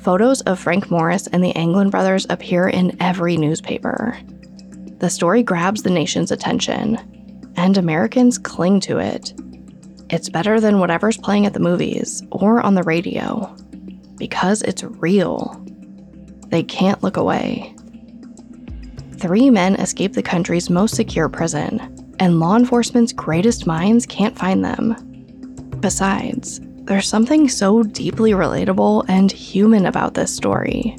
Photos 0.00 0.42
of 0.42 0.58
Frank 0.60 0.90
Morris 0.90 1.26
and 1.26 1.42
the 1.42 1.56
Anglin 1.56 1.88
brothers 1.88 2.26
appear 2.28 2.68
in 2.68 2.94
every 3.00 3.38
newspaper. 3.38 4.18
The 4.98 5.08
story 5.08 5.42
grabs 5.42 5.84
the 5.84 5.88
nation's 5.88 6.30
attention, 6.30 6.98
and 7.56 7.78
Americans 7.78 8.36
cling 8.36 8.80
to 8.80 8.98
it. 8.98 9.32
It's 10.10 10.28
better 10.28 10.60
than 10.60 10.80
whatever's 10.80 11.16
playing 11.16 11.46
at 11.46 11.54
the 11.54 11.60
movies 11.60 12.22
or 12.30 12.60
on 12.60 12.74
the 12.74 12.82
radio 12.82 13.46
because 14.18 14.60
it's 14.60 14.84
real. 14.84 15.64
They 16.48 16.62
can't 16.62 17.02
look 17.02 17.16
away. 17.16 17.74
Three 19.16 19.48
men 19.48 19.76
escape 19.76 20.12
the 20.12 20.22
country's 20.22 20.68
most 20.68 20.94
secure 20.94 21.30
prison, 21.30 21.80
and 22.18 22.38
law 22.38 22.54
enforcement's 22.54 23.14
greatest 23.14 23.66
minds 23.66 24.04
can't 24.04 24.38
find 24.38 24.62
them. 24.62 24.94
Besides, 25.80 26.60
there's 26.84 27.08
something 27.08 27.48
so 27.48 27.82
deeply 27.82 28.32
relatable 28.32 29.04
and 29.08 29.30
human 29.30 29.86
about 29.86 30.14
this 30.14 30.34
story. 30.34 30.96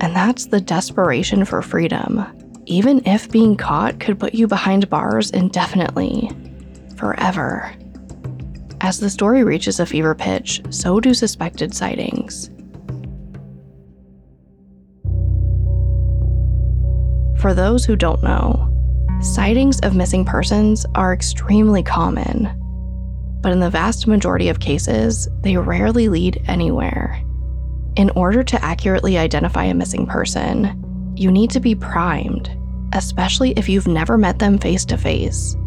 And 0.00 0.14
that's 0.14 0.46
the 0.46 0.60
desperation 0.60 1.44
for 1.44 1.62
freedom, 1.62 2.24
even 2.66 3.04
if 3.06 3.30
being 3.30 3.56
caught 3.56 3.98
could 3.98 4.20
put 4.20 4.34
you 4.34 4.46
behind 4.46 4.88
bars 4.88 5.30
indefinitely, 5.30 6.30
forever. 6.96 7.74
As 8.80 9.00
the 9.00 9.10
story 9.10 9.42
reaches 9.42 9.80
a 9.80 9.86
fever 9.86 10.14
pitch, 10.14 10.62
so 10.70 11.00
do 11.00 11.12
suspected 11.12 11.74
sightings. 11.74 12.50
For 17.40 17.52
those 17.52 17.84
who 17.84 17.96
don't 17.96 18.22
know, 18.22 18.70
sightings 19.20 19.80
of 19.80 19.96
missing 19.96 20.24
persons 20.24 20.86
are 20.94 21.12
extremely 21.12 21.82
common, 21.82 22.63
but 23.44 23.52
in 23.52 23.60
the 23.60 23.68
vast 23.68 24.06
majority 24.06 24.48
of 24.48 24.58
cases, 24.58 25.28
they 25.42 25.54
rarely 25.58 26.08
lead 26.08 26.42
anywhere. 26.48 27.22
In 27.94 28.08
order 28.16 28.42
to 28.42 28.64
accurately 28.64 29.18
identify 29.18 29.64
a 29.64 29.74
missing 29.74 30.06
person, 30.06 31.12
you 31.14 31.30
need 31.30 31.50
to 31.50 31.60
be 31.60 31.74
primed, 31.74 32.48
especially 32.94 33.50
if 33.50 33.68
you've 33.68 33.86
never 33.86 34.16
met 34.16 34.38
them 34.38 34.56
face 34.56 34.86
to 34.86 34.96
face. 34.96 35.58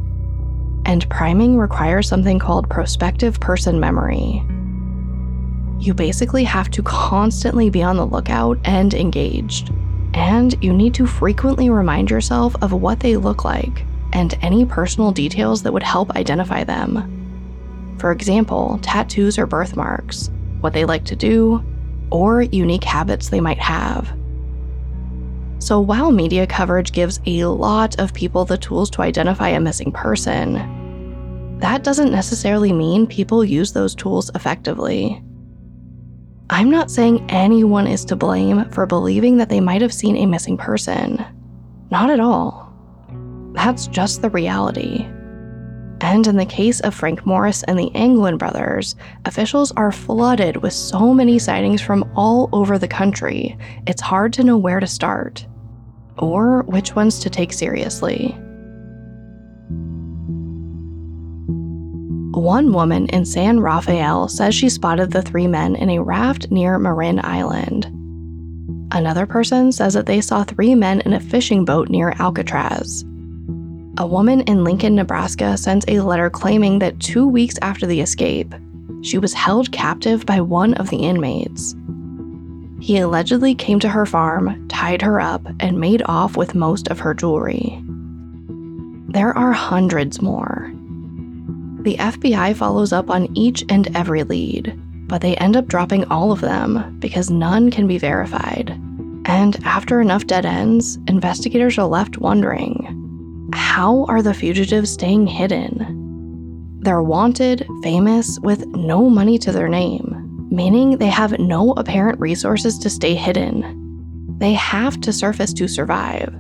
And 0.86 1.08
priming 1.12 1.56
requires 1.56 2.10
something 2.10 2.40
called 2.40 2.68
prospective 2.68 3.40
person 3.40 3.80
memory. 3.80 4.44
You 5.80 5.94
basically 5.94 6.46
have 6.46 6.72
to 6.72 6.82
constantly 6.82 7.70
be 7.70 7.84
on 7.84 7.98
the 7.98 8.08
lookout 8.08 8.58
and 8.64 8.92
engaged 8.96 9.72
and 10.16 10.56
you 10.64 10.74
need 10.74 10.96
to 10.96 11.06
frequently 11.06 11.70
remind 11.70 12.10
yourself 12.10 12.56
of 12.64 12.74
what 12.74 13.02
they 13.02 13.18
look 13.18 13.46
like 13.46 13.86
and 14.14 14.36
any 14.42 14.66
personal 14.66 15.12
details 15.12 15.62
that 15.62 15.72
would 15.72 15.84
help 15.84 16.10
identify 16.16 16.64
them. 16.64 17.17
For 17.98 18.12
example, 18.12 18.80
tattoos 18.82 19.40
or 19.40 19.46
birthmarks, 19.46 20.30
what 20.62 20.74
they 20.74 20.86
like 20.86 21.06
to 21.06 21.16
do, 21.16 21.64
or 22.12 22.44
unique 22.44 22.84
habits 22.84 23.30
they 23.30 23.42
might 23.42 23.60
have. 23.60 24.14
So, 25.60 25.80
while 25.80 26.12
media 26.12 26.46
coverage 26.46 26.92
gives 26.92 27.20
a 27.26 27.46
lot 27.46 28.00
of 28.00 28.14
people 28.14 28.46
the 28.46 28.58
tools 28.58 28.90
to 28.92 29.02
identify 29.02 29.50
a 29.50 29.60
missing 29.60 29.92
person, 29.92 30.54
that 31.60 31.84
doesn't 31.84 32.12
necessarily 32.12 32.72
mean 32.72 33.08
people 33.08 33.44
use 33.44 33.74
those 33.74 33.96
tools 33.96 34.30
effectively. 34.36 35.24
I'm 36.50 36.70
not 36.70 36.92
saying 36.92 37.30
anyone 37.30 37.88
is 37.88 38.06
to 38.06 38.16
blame 38.16 38.70
for 38.70 38.86
believing 38.86 39.38
that 39.38 39.50
they 39.50 39.60
might 39.60 39.82
have 39.82 39.94
seen 39.94 40.16
a 40.16 40.28
missing 40.28 40.56
person. 40.56 41.26
Not 41.90 42.10
at 42.10 42.20
all. 42.20 42.72
That's 43.54 43.88
just 43.88 44.22
the 44.22 44.30
reality. 44.30 45.08
And 46.02 46.28
in 46.28 46.38
the 46.38 46.46
case 46.46 46.80
of 46.82 46.94
Frank 46.94 47.26
Morris 47.26 47.64
and 47.64 47.78
the 47.78 47.92
Anglin 47.96 48.38
brothers, 48.38 48.96
officials 49.26 49.72
are 49.72 49.92
flooded 49.92 50.58
with 50.58 50.74
so 50.74 51.14
many 51.14 51.40
sightings 51.40 51.82
from 51.82 52.10
all 52.16 52.50
over 52.54 52.78
the 52.78 52.88
country, 52.88 53.58
it's 53.88 54.02
hard 54.02 54.34
to 54.34 54.44
know 54.44 54.58
where 54.58 54.80
to 54.80 54.88
start. 54.88 55.46
Or 56.18 56.64
which 56.64 56.96
ones 56.96 57.20
to 57.20 57.30
take 57.30 57.52
seriously. 57.52 58.38
One 62.38 62.72
woman 62.72 63.08
in 63.08 63.26
San 63.26 63.60
Rafael 63.60 64.28
says 64.28 64.54
she 64.54 64.70
spotted 64.70 65.12
the 65.12 65.24
three 65.24 65.48
men 65.48 65.76
in 65.76 65.90
a 65.90 66.02
raft 66.02 66.52
near 66.52 66.78
Marin 66.78 67.20
Island. 67.24 67.86
Another 68.92 69.26
person 69.26 69.72
says 69.72 69.96
that 69.96 70.06
they 70.06 70.22
saw 70.22 70.44
three 70.44 70.76
men 70.76 71.02
in 71.02 71.14
a 71.14 71.20
fishing 71.20 71.66
boat 71.66 71.90
near 71.90 72.14
Alcatraz. 72.20 73.04
A 74.00 74.06
woman 74.06 74.42
in 74.42 74.64
Lincoln, 74.64 74.96
Nebraska 74.96 75.58
sends 75.58 75.86
a 75.88 76.02
letter 76.02 76.30
claiming 76.30 76.80
that 76.80 77.00
two 77.00 77.28
weeks 77.28 77.56
after 77.62 77.86
the 77.86 78.02
escape, 78.02 78.54
she 79.02 79.18
was 79.18 79.34
held 79.34 79.72
captive 79.72 80.26
by 80.26 80.40
one 80.42 80.76
of 80.76 80.90
the 80.90 80.98
inmates. 80.98 81.76
He 82.80 83.00
allegedly 83.00 83.56
came 83.56 83.80
to 83.80 83.90
her 83.90 84.06
farm, 84.06 84.68
tied 84.68 85.02
her 85.02 85.20
up, 85.20 85.42
and 85.60 85.80
made 85.80 86.04
off 86.06 86.38
with 86.38 86.54
most 86.54 86.90
of 86.90 87.00
her 87.00 87.14
jewelry. 87.14 87.82
There 89.10 89.36
are 89.36 89.52
hundreds 89.52 90.22
more 90.22 90.72
the 91.88 91.96
FBI 91.96 92.54
follows 92.54 92.92
up 92.92 93.10
on 93.10 93.30
each 93.38 93.64
and 93.70 93.96
every 93.96 94.24
lead, 94.24 94.78
but 95.08 95.22
they 95.22 95.38
end 95.38 95.56
up 95.56 95.68
dropping 95.68 96.04
all 96.12 96.34
of 96.34 96.42
them 96.42 97.00
because 97.00 97.30
none 97.30 97.72
can 97.72 97.88
be 97.88 97.98
verified. 97.98 98.72
And 99.24 99.58
after 99.64 100.02
enough 100.02 100.28
dead 100.28 100.46
ends, 100.46 100.98
investigators 101.08 101.78
are 101.78 101.88
left 101.88 102.18
wondering 102.18 103.07
how 103.54 104.06
are 104.06 104.22
the 104.22 104.34
fugitives 104.34 104.92
staying 104.92 105.28
hidden? 105.28 106.80
They're 106.82 107.04
wanted, 107.04 107.68
famous, 107.84 108.40
with 108.42 108.66
no 108.68 109.10
money 109.10 109.38
to 109.40 109.52
their 109.52 109.68
name, 109.68 110.48
meaning 110.50 110.98
they 110.98 111.08
have 111.08 111.40
no 111.40 111.74
apparent 111.74 112.20
resources 112.20 112.78
to 112.80 112.90
stay 112.90 113.16
hidden. 113.16 114.36
They 114.40 114.54
have 114.54 115.00
to 115.02 115.14
surface 115.14 115.54
to 115.54 115.68
survive. 115.68 116.34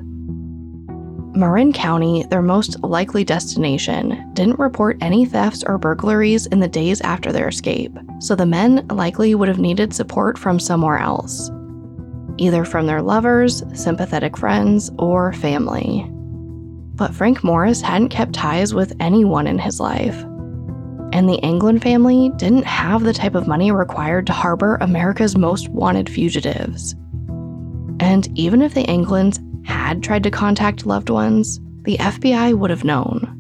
Marin 1.36 1.72
County, 1.72 2.24
their 2.30 2.42
most 2.42 2.82
likely 2.84 3.24
destination, 3.24 4.32
didn't 4.34 4.60
report 4.60 4.98
any 5.02 5.26
thefts 5.26 5.64
or 5.64 5.78
burglaries 5.78 6.48
in 6.48 6.60
the 6.60 6.68
days 6.68 7.00
after 7.02 7.32
their 7.32 7.50
escape, 7.50 7.96
so 8.20 8.36
the 8.36 8.46
men 8.46 8.88
likely 8.90 9.36
would 9.36 9.48
have 9.48 9.60
needed 9.60 9.94
support 9.94 10.38
from 10.38 10.60
somewhere 10.60 10.98
else. 10.98 11.52
Either 12.38 12.66
from 12.66 12.88
their 12.88 13.02
lovers, 13.02 13.64
sympathetic 13.74 14.36
friends, 14.38 14.90
or 14.98 15.34
family. 15.34 16.12
But 16.98 17.14
Frank 17.14 17.44
Morris 17.44 17.80
hadn't 17.80 18.10
kept 18.10 18.34
ties 18.34 18.74
with 18.74 18.96
anyone 19.00 19.46
in 19.46 19.60
his 19.60 19.80
life. 19.80 20.20
And 21.14 21.30
the 21.30 21.40
Anglin 21.44 21.80
family 21.80 22.32
didn't 22.36 22.66
have 22.66 23.04
the 23.04 23.14
type 23.14 23.36
of 23.36 23.48
money 23.48 23.72
required 23.72 24.26
to 24.28 24.34
harbor 24.34 24.78
America's 24.82 25.38
most 25.38 25.70
wanted 25.70 26.10
fugitives. 26.10 26.96
And 28.00 28.28
even 28.38 28.62
if 28.62 28.74
the 28.74 28.84
Anglins 28.86 29.40
had 29.66 30.02
tried 30.02 30.24
to 30.24 30.32
contact 30.32 30.86
loved 30.86 31.10
ones, 31.10 31.60
the 31.84 31.98
FBI 31.98 32.58
would 32.58 32.72
have 32.72 32.84
known. 32.84 33.34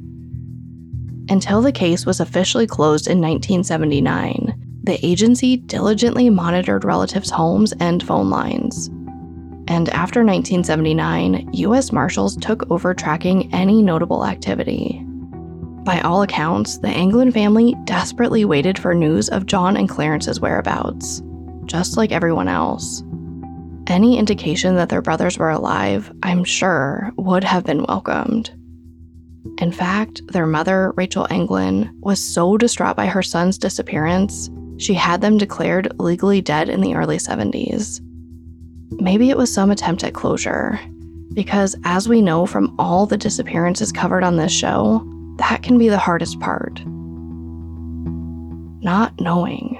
Until 1.29 1.61
the 1.61 1.71
case 1.71 2.05
was 2.05 2.19
officially 2.19 2.67
closed 2.67 3.07
in 3.07 3.19
1979, 3.19 4.53
the 4.83 5.05
agency 5.05 5.57
diligently 5.57 6.29
monitored 6.29 6.85
relatives' 6.85 7.29
homes 7.29 7.73
and 7.79 8.01
phone 8.01 8.29
lines. 8.29 8.89
And 9.67 9.89
after 9.89 10.23
1979, 10.23 11.49
U.S. 11.53 11.91
Marshals 11.91 12.37
took 12.37 12.69
over 12.71 12.93
tracking 12.93 13.53
any 13.53 13.81
notable 13.81 14.25
activity. 14.25 15.03
By 15.83 16.01
all 16.01 16.21
accounts, 16.21 16.77
the 16.79 16.89
Anglin 16.89 17.31
family 17.31 17.75
desperately 17.83 18.45
waited 18.45 18.79
for 18.79 18.93
news 18.93 19.29
of 19.29 19.45
John 19.45 19.77
and 19.77 19.89
Clarence's 19.89 20.39
whereabouts, 20.39 21.21
just 21.65 21.97
like 21.97 22.11
everyone 22.11 22.47
else. 22.47 23.03
Any 23.87 24.17
indication 24.17 24.75
that 24.75 24.89
their 24.89 25.01
brothers 25.01 25.37
were 25.37 25.49
alive, 25.49 26.11
I'm 26.23 26.43
sure, 26.43 27.11
would 27.17 27.43
have 27.43 27.63
been 27.63 27.85
welcomed. 27.85 28.49
In 29.59 29.71
fact, 29.71 30.21
their 30.27 30.45
mother, 30.45 30.93
Rachel 30.97 31.27
Anglin, 31.29 31.89
was 32.01 32.23
so 32.23 32.57
distraught 32.57 32.97
by 32.97 33.07
her 33.07 33.23
son's 33.23 33.57
disappearance, 33.57 34.49
she 34.77 34.93
had 34.93 35.21
them 35.21 35.37
declared 35.37 35.99
legally 35.99 36.41
dead 36.41 36.69
in 36.69 36.81
the 36.81 36.95
early 36.95 37.17
70s. 37.17 38.01
Maybe 38.91 39.29
it 39.29 39.37
was 39.37 39.53
some 39.53 39.71
attempt 39.71 40.03
at 40.03 40.13
closure, 40.13 40.79
because 41.33 41.75
as 41.83 42.09
we 42.09 42.21
know 42.21 42.45
from 42.45 42.75
all 42.79 43.05
the 43.05 43.17
disappearances 43.17 43.91
covered 43.91 44.23
on 44.23 44.37
this 44.37 44.51
show, 44.51 45.05
that 45.37 45.61
can 45.61 45.77
be 45.77 45.89
the 45.89 45.97
hardest 45.97 46.39
part. 46.39 46.81
Not 48.83 49.19
knowing. 49.19 49.77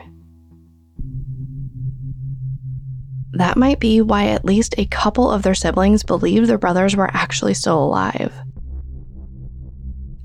That 3.33 3.57
might 3.57 3.79
be 3.79 4.01
why 4.01 4.27
at 4.27 4.45
least 4.45 4.75
a 4.77 4.85
couple 4.85 5.31
of 5.31 5.43
their 5.43 5.55
siblings 5.55 6.03
believed 6.03 6.47
their 6.47 6.57
brothers 6.57 6.95
were 6.95 7.09
actually 7.13 7.53
still 7.53 7.83
alive. 7.83 8.33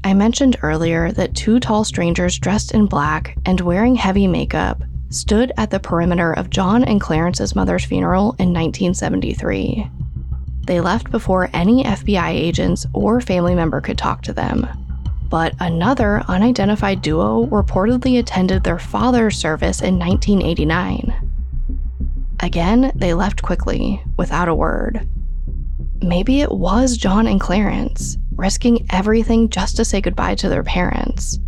I 0.05 0.15
mentioned 0.15 0.57
earlier 0.63 1.13
that 1.13 1.35
two 1.35 1.61
tall 1.61 1.85
strangers 1.85 2.39
dressed 2.39 2.73
in 2.73 2.87
black 2.87 3.37
and 3.47 3.61
wearing 3.61 3.95
heavy 3.95 4.27
makeup 4.27 4.83
stood 5.15 5.53
at 5.57 5.71
the 5.71 5.81
perimeter 5.81 6.33
of 6.33 6.51
John 6.51 6.85
and 6.85 7.01
Clarence's 7.01 7.55
mother's 7.55 7.85
funeral 7.85 8.35
in 8.39 8.53
1973. 8.53 9.89
They 10.67 10.81
left 10.81 11.11
before 11.11 11.51
any 11.53 11.85
FBI 11.85 12.31
agents 12.31 12.87
or 12.95 13.21
family 13.21 13.55
member 13.55 13.81
could 13.81 13.99
talk 13.99 14.23
to 14.23 14.33
them. 14.33 14.67
But 15.29 15.55
another 15.61 16.23
unidentified 16.29 17.03
duo 17.03 17.47
reportedly 17.47 18.19
attended 18.19 18.63
their 18.63 18.79
father's 18.79 19.37
service 19.37 19.81
in 19.81 19.99
1989. 19.99 21.31
Again, 22.41 22.93
they 22.95 23.15
left 23.15 23.43
quickly, 23.43 24.03
without 24.17 24.49
a 24.49 24.55
word. 24.55 25.09
Maybe 26.03 26.41
it 26.41 26.53
was 26.53 26.97
John 26.97 27.27
and 27.27 27.41
Clarence, 27.41 28.19
risking 28.35 28.87
everything 28.91 29.49
just 29.49 29.77
to 29.77 29.85
say 29.85 30.01
goodbye 30.01 30.35
to 30.37 30.49
their 30.49 30.65
parents. 30.65 31.39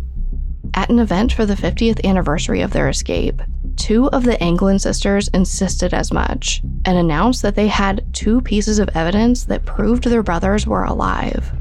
At 0.73 0.89
an 0.89 0.99
event 0.99 1.31
for 1.31 1.45
the 1.45 1.55
50th 1.55 2.03
anniversary 2.03 2.61
of 2.61 2.71
their 2.71 2.89
escape, 2.89 3.41
two 3.77 4.09
of 4.09 4.23
the 4.23 4.41
Anglin 4.41 4.79
sisters 4.79 5.27
insisted 5.29 5.93
as 5.93 6.11
much 6.11 6.61
and 6.85 6.97
announced 6.97 7.41
that 7.41 7.55
they 7.55 7.67
had 7.67 8.05
two 8.13 8.41
pieces 8.41 8.79
of 8.79 8.89
evidence 8.95 9.43
that 9.45 9.65
proved 9.65 10.03
their 10.03 10.23
brothers 10.23 10.67
were 10.67 10.83
alive. 10.83 11.51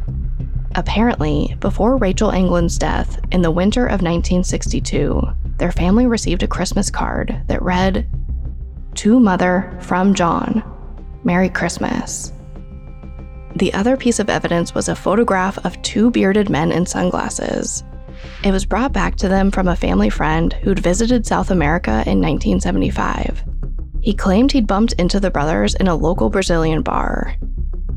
Apparently, 0.75 1.57
before 1.61 1.97
Rachel 1.97 2.33
Anglin's 2.33 2.79
death 2.79 3.21
in 3.31 3.43
the 3.43 3.51
winter 3.51 3.87
of 3.87 4.03
1962, 4.03 5.23
their 5.59 5.73
family 5.73 6.07
received 6.07 6.43
a 6.43 6.49
Christmas 6.49 6.91
card 6.91 7.43
that 7.47 7.63
read, 7.63 8.09
To 8.97 9.21
Mother 9.21 9.79
from 9.81 10.15
John, 10.15 10.65
Merry 11.23 11.49
Christmas. 11.49 12.33
The 13.57 13.73
other 13.73 13.97
piece 13.97 14.19
of 14.19 14.29
evidence 14.29 14.75
was 14.75 14.89
a 14.89 14.97
photograph 14.97 15.65
of 15.65 15.81
two 15.83 16.11
bearded 16.11 16.51
men 16.51 16.73
in 16.73 16.87
sunglasses. 16.87 17.85
It 18.43 18.53
was 18.53 18.65
brought 18.65 18.93
back 18.93 19.17
to 19.17 19.29
them 19.29 19.51
from 19.51 19.69
a 19.69 19.77
family 19.77 20.11
friend 20.11 20.53
who'd 20.53 20.79
visited 20.79 21.27
South 21.27 21.51
America 21.51 22.03
in 22.07 22.21
1975. 22.21 23.43
He 24.01 24.13
claimed 24.13 24.53
he'd 24.53 24.67
bumped 24.67 24.93
into 24.95 25.19
the 25.19 25.31
brothers 25.31 25.75
in 25.75 25.89
a 25.89 25.95
local 25.95 26.29
Brazilian 26.29 26.83
bar. 26.83 27.37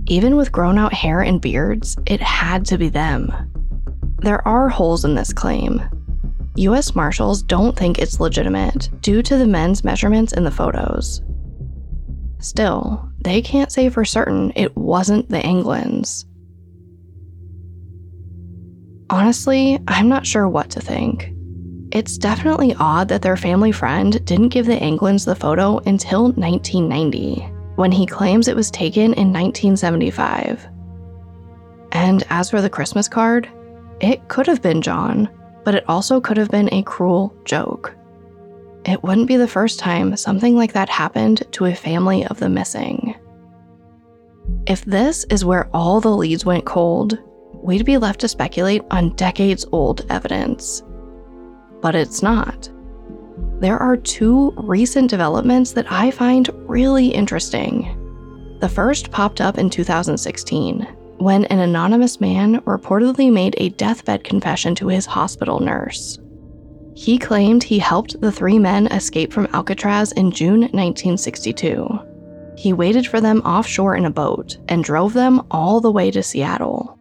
Even 0.05 0.37
with 0.37 0.53
grown 0.53 0.77
out 0.77 0.93
hair 0.93 1.21
and 1.21 1.41
beards, 1.41 1.97
it 2.05 2.21
had 2.21 2.65
to 2.67 2.77
be 2.77 2.87
them. 2.87 3.33
There 4.19 4.47
are 4.47 4.69
holes 4.69 5.03
in 5.03 5.15
this 5.15 5.33
claim. 5.33 5.81
US 6.55 6.95
Marshals 6.95 7.43
don't 7.43 7.75
think 7.75 7.99
it's 7.99 8.19
legitimate 8.19 8.89
due 9.01 9.21
to 9.21 9.37
the 9.37 9.45
men's 9.45 9.83
measurements 9.83 10.33
in 10.33 10.43
the 10.43 10.51
photos. 10.51 11.21
Still, 12.39 13.09
they 13.19 13.41
can't 13.41 13.71
say 13.71 13.89
for 13.89 14.05
certain 14.05 14.53
it 14.55 14.75
wasn't 14.77 15.29
the 15.29 15.39
Anglins. 15.39 16.25
Honestly, 19.09 19.79
I'm 19.87 20.09
not 20.09 20.25
sure 20.25 20.49
what 20.49 20.69
to 20.71 20.81
think. 20.81 21.31
It's 21.91 22.17
definitely 22.17 22.75
odd 22.77 23.07
that 23.07 23.21
their 23.21 23.37
family 23.37 23.71
friend 23.71 24.23
didn't 24.25 24.49
give 24.49 24.65
the 24.65 24.75
Anglins 24.75 25.25
the 25.25 25.35
photo 25.35 25.77
until 25.85 26.33
1990, 26.33 27.39
when 27.75 27.91
he 27.91 28.05
claims 28.05 28.47
it 28.47 28.55
was 28.55 28.69
taken 28.69 29.13
in 29.13 29.31
1975. 29.31 30.67
And 31.93 32.25
as 32.29 32.49
for 32.49 32.61
the 32.61 32.69
Christmas 32.69 33.07
card, 33.07 33.49
it 34.01 34.27
could 34.27 34.45
have 34.45 34.61
been 34.61 34.81
John, 34.81 35.29
but 35.63 35.73
it 35.73 35.87
also 35.87 36.19
could 36.19 36.35
have 36.35 36.51
been 36.51 36.71
a 36.73 36.83
cruel 36.83 37.33
joke. 37.45 37.95
It 38.83 39.01
wouldn't 39.03 39.27
be 39.27 39.37
the 39.37 39.47
first 39.47 39.79
time 39.79 40.17
something 40.17 40.57
like 40.57 40.73
that 40.73 40.89
happened 40.89 41.43
to 41.53 41.65
a 41.65 41.75
family 41.75 42.25
of 42.25 42.39
the 42.39 42.49
missing. 42.49 43.15
If 44.65 44.83
this 44.83 45.25
is 45.29 45.45
where 45.45 45.69
all 45.73 46.01
the 46.01 46.15
leads 46.15 46.45
went 46.45 46.65
cold, 46.65 47.17
we'd 47.61 47.85
be 47.85 47.97
left 47.97 48.19
to 48.21 48.27
speculate 48.27 48.81
on 48.91 49.15
decades 49.15 49.65
old 49.71 50.05
evidence. 50.09 50.83
But 51.81 51.95
it's 51.95 52.23
not. 52.23 52.69
There 53.59 53.77
are 53.77 53.97
two 53.97 54.51
recent 54.57 55.09
developments 55.09 55.71
that 55.73 55.91
I 55.91 56.11
find 56.11 56.49
really 56.69 57.07
interesting. 57.07 57.93
The 58.61 58.69
first 58.69 59.11
popped 59.11 59.41
up 59.41 59.57
in 59.57 59.69
2016 59.69 60.87
when 61.17 61.45
an 61.45 61.59
anonymous 61.59 62.21
man 62.21 62.61
reportedly 62.61 63.31
made 63.31 63.55
a 63.57 63.69
deathbed 63.69 64.23
confession 64.23 64.75
to 64.75 64.87
his 64.87 65.05
hospital 65.05 65.59
nurse. 65.59 66.19
He 66.95 67.17
claimed 67.17 67.63
he 67.63 67.79
helped 67.79 68.19
the 68.21 68.31
three 68.31 68.57
men 68.57 68.87
escape 68.87 69.31
from 69.31 69.47
Alcatraz 69.53 70.11
in 70.13 70.31
June 70.31 70.61
1962. 70.61 71.99
He 72.57 72.73
waited 72.73 73.05
for 73.05 73.21
them 73.21 73.41
offshore 73.41 73.95
in 73.95 74.05
a 74.05 74.11
boat 74.11 74.57
and 74.67 74.83
drove 74.83 75.13
them 75.13 75.45
all 75.51 75.79
the 75.79 75.91
way 75.91 76.09
to 76.09 76.23
Seattle. 76.23 76.96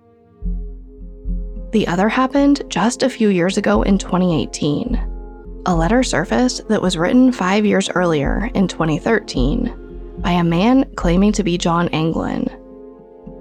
The 1.76 1.88
other 1.88 2.08
happened 2.08 2.62
just 2.70 3.02
a 3.02 3.10
few 3.10 3.28
years 3.28 3.58
ago 3.58 3.82
in 3.82 3.98
2018. 3.98 5.62
A 5.66 5.76
letter 5.76 6.02
surfaced 6.02 6.66
that 6.68 6.80
was 6.80 6.96
written 6.96 7.30
five 7.30 7.66
years 7.66 7.90
earlier 7.90 8.50
in 8.54 8.66
2013 8.66 10.16
by 10.22 10.30
a 10.30 10.42
man 10.42 10.90
claiming 10.94 11.32
to 11.32 11.44
be 11.44 11.58
John 11.58 11.90
Anglin. 11.90 12.48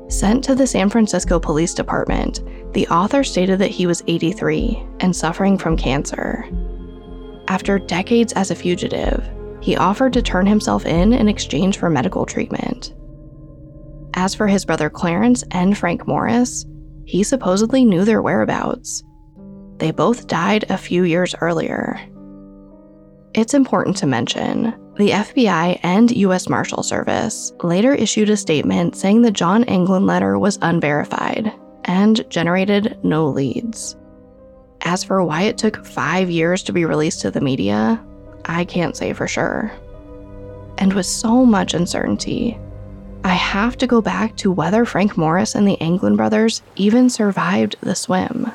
Sent 0.10 0.44
to 0.44 0.54
the 0.54 0.68
San 0.68 0.90
Francisco 0.90 1.40
Police 1.40 1.74
Department, 1.74 2.42
the 2.74 2.86
author 2.90 3.24
stated 3.24 3.58
that 3.60 3.72
he 3.72 3.88
was 3.88 4.04
83 4.06 4.86
and 5.00 5.16
suffering 5.16 5.58
from 5.58 5.78
cancer. 5.78 6.44
After 7.48 7.80
decades 7.80 8.34
as 8.34 8.52
a 8.52 8.56
fugitive, 8.56 9.26
he 9.62 9.78
offered 9.78 10.12
to 10.12 10.22
turn 10.22 10.46
himself 10.46 10.86
in 10.86 11.14
in 11.14 11.30
exchange 11.30 11.78
for 11.78 11.90
medical 11.90 12.26
treatment. 12.26 12.96
As 14.14 14.36
for 14.36 14.48
his 14.48 14.66
brother 14.66 14.90
Clarence 14.90 15.46
and 15.52 15.78
Frank 15.78 16.06
Morris, 16.06 16.66
he 17.06 17.24
supposedly 17.24 17.86
knew 17.86 18.04
their 18.04 18.22
whereabouts. 18.22 19.04
They 19.78 19.92
both 19.92 20.28
died 20.28 20.66
a 20.70 20.78
few 20.78 21.04
years 21.04 21.36
earlier. 21.42 22.00
It's 23.34 23.54
important 23.54 23.98
to 23.98 24.08
mention 24.08 24.74
the 24.98 25.10
FBI 25.10 25.80
and 25.84 26.10
U.S. 26.12 26.48
Marshal 26.48 26.84
Service 26.84 27.52
later 27.64 27.94
issued 27.94 28.30
a 28.30 28.38
statement 28.38 28.96
saying 28.96 29.22
the 29.22 29.32
John 29.32 29.66
Anglin 29.66 30.06
letter 30.06 30.40
was 30.40 30.58
unverified 30.62 31.52
and 31.84 32.28
generated 32.30 32.98
no 33.04 33.28
leads. 33.28 33.98
As 34.82 35.04
for 35.04 35.24
why 35.24 35.44
it 35.44 35.58
took 35.58 35.86
five 35.86 36.30
years 36.30 36.64
to 36.64 36.72
be 36.72 36.86
released 36.86 37.22
to 37.22 37.32
the 37.32 37.42
media, 37.42 38.02
I 38.46 38.64
can't 38.64 38.96
say 38.96 39.12
for 39.12 39.28
sure. 39.28 39.72
And 40.78 40.94
with 40.94 41.06
so 41.06 41.46
much 41.46 41.74
uncertainty, 41.74 42.58
I 43.26 43.34
have 43.34 43.76
to 43.78 43.88
go 43.88 44.02
back 44.02 44.36
to 44.36 44.52
whether 44.52 44.86
Frank 44.86 45.18
Morris 45.18 45.56
and 45.56 45.68
the 45.68 45.82
Anglin 45.82 46.16
brothers 46.16 46.62
even 46.76 47.10
survived 47.10 47.76
the 47.82 47.96
swim. 47.96 48.52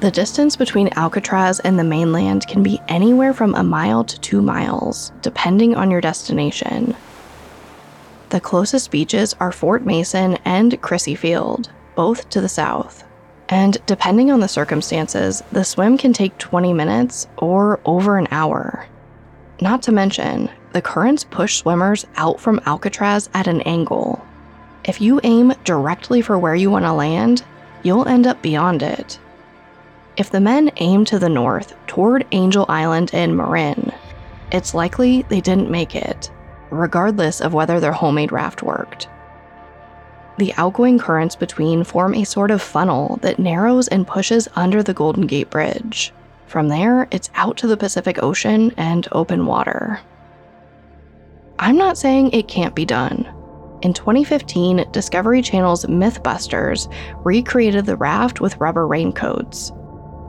The 0.00 0.10
distance 0.10 0.56
between 0.56 0.92
Alcatraz 0.96 1.60
and 1.60 1.78
the 1.78 1.84
mainland 1.84 2.48
can 2.48 2.64
be 2.64 2.80
anywhere 2.88 3.32
from 3.32 3.54
a 3.54 3.62
mile 3.62 4.02
to 4.02 4.18
two 4.18 4.42
miles, 4.42 5.12
depending 5.22 5.76
on 5.76 5.92
your 5.92 6.00
destination. 6.00 6.96
The 8.30 8.40
closest 8.40 8.90
beaches 8.90 9.36
are 9.38 9.52
Fort 9.52 9.86
Mason 9.86 10.36
and 10.44 10.82
Crissy 10.82 11.16
Field, 11.16 11.70
both 11.94 12.28
to 12.30 12.40
the 12.40 12.48
south. 12.48 13.04
And 13.48 13.78
depending 13.86 14.32
on 14.32 14.40
the 14.40 14.48
circumstances, 14.48 15.44
the 15.52 15.64
swim 15.64 15.96
can 15.96 16.12
take 16.12 16.36
20 16.38 16.72
minutes 16.72 17.28
or 17.36 17.78
over 17.84 18.18
an 18.18 18.26
hour. 18.32 18.88
Not 19.60 19.82
to 19.82 19.92
mention, 19.92 20.50
the 20.78 20.82
currents 20.82 21.24
push 21.24 21.56
swimmers 21.56 22.06
out 22.14 22.38
from 22.38 22.60
Alcatraz 22.64 23.28
at 23.34 23.48
an 23.48 23.62
angle. 23.62 24.24
If 24.84 25.00
you 25.00 25.20
aim 25.24 25.52
directly 25.64 26.22
for 26.22 26.38
where 26.38 26.54
you 26.54 26.70
want 26.70 26.84
to 26.84 26.92
land, 26.92 27.42
you'll 27.82 28.06
end 28.06 28.28
up 28.28 28.40
beyond 28.42 28.84
it. 28.84 29.18
If 30.16 30.30
the 30.30 30.38
men 30.38 30.70
aimed 30.76 31.08
to 31.08 31.18
the 31.18 31.28
north, 31.28 31.74
toward 31.88 32.28
Angel 32.30 32.64
Island 32.68 33.10
and 33.12 33.36
Marin, 33.36 33.90
it's 34.52 34.72
likely 34.72 35.22
they 35.22 35.40
didn't 35.40 35.68
make 35.68 35.96
it, 35.96 36.30
regardless 36.70 37.40
of 37.40 37.52
whether 37.52 37.80
their 37.80 37.90
homemade 37.90 38.30
raft 38.30 38.62
worked. 38.62 39.08
The 40.36 40.54
outgoing 40.56 41.00
currents 41.00 41.34
between 41.34 41.82
form 41.82 42.14
a 42.14 42.22
sort 42.22 42.52
of 42.52 42.62
funnel 42.62 43.18
that 43.22 43.40
narrows 43.40 43.88
and 43.88 44.06
pushes 44.06 44.46
under 44.54 44.84
the 44.84 44.94
Golden 44.94 45.26
Gate 45.26 45.50
Bridge. 45.50 46.12
From 46.46 46.68
there, 46.68 47.08
it's 47.10 47.30
out 47.34 47.56
to 47.56 47.66
the 47.66 47.76
Pacific 47.76 48.22
Ocean 48.22 48.72
and 48.76 49.08
open 49.10 49.44
water. 49.44 49.98
I'm 51.58 51.76
not 51.76 51.98
saying 51.98 52.30
it 52.30 52.48
can't 52.48 52.74
be 52.74 52.84
done. 52.84 53.32
In 53.82 53.92
2015, 53.92 54.90
Discovery 54.90 55.42
Channel's 55.42 55.84
Mythbusters 55.86 56.92
recreated 57.24 57.86
the 57.86 57.96
raft 57.96 58.40
with 58.40 58.56
rubber 58.58 58.86
raincoats, 58.86 59.72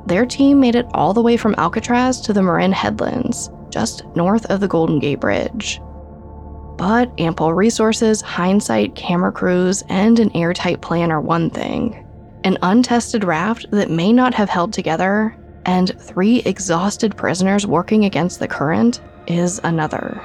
their 0.10 0.26
team 0.26 0.60
made 0.60 0.76
it 0.76 0.88
all 0.96 1.13
the 1.13 1.22
way 1.22 1.38
from 1.38 1.54
Alcatraz 1.60 2.20
to 2.22 2.34
the 2.34 2.42
Marin 2.42 2.72
Headlands, 2.72 3.52
just 3.70 4.04
north 4.15 4.46
of 4.48 4.60
the 4.60 4.68
Golden 4.68 4.98
Gate 4.98 5.20
Bridge. 5.20 5.80
But 6.78 7.12
ample 7.20 7.54
resources, 7.54 8.20
hindsight, 8.20 8.96
camera 8.96 9.32
crews, 9.32 9.84
and 9.88 10.18
an 10.20 10.36
airtight 10.36 10.82
plan 10.82 11.12
are 11.12 11.22
one 11.22 11.52
thing. 11.52 12.06
An 12.44 12.58
untested 12.63 13.24
raft 13.24 13.68
that 13.70 13.92
may 13.92 14.12
not 14.12 14.34
have 14.34 14.50
held 14.50 14.74
together, 14.74 15.38
and 15.68 15.96
three 16.02 16.39
exhausted 16.39 17.15
prisoners 17.15 17.68
working 17.68 18.06
against 18.06 18.39
the 18.39 18.48
current 18.48 19.02
is 19.28 19.62
another. 19.63 20.20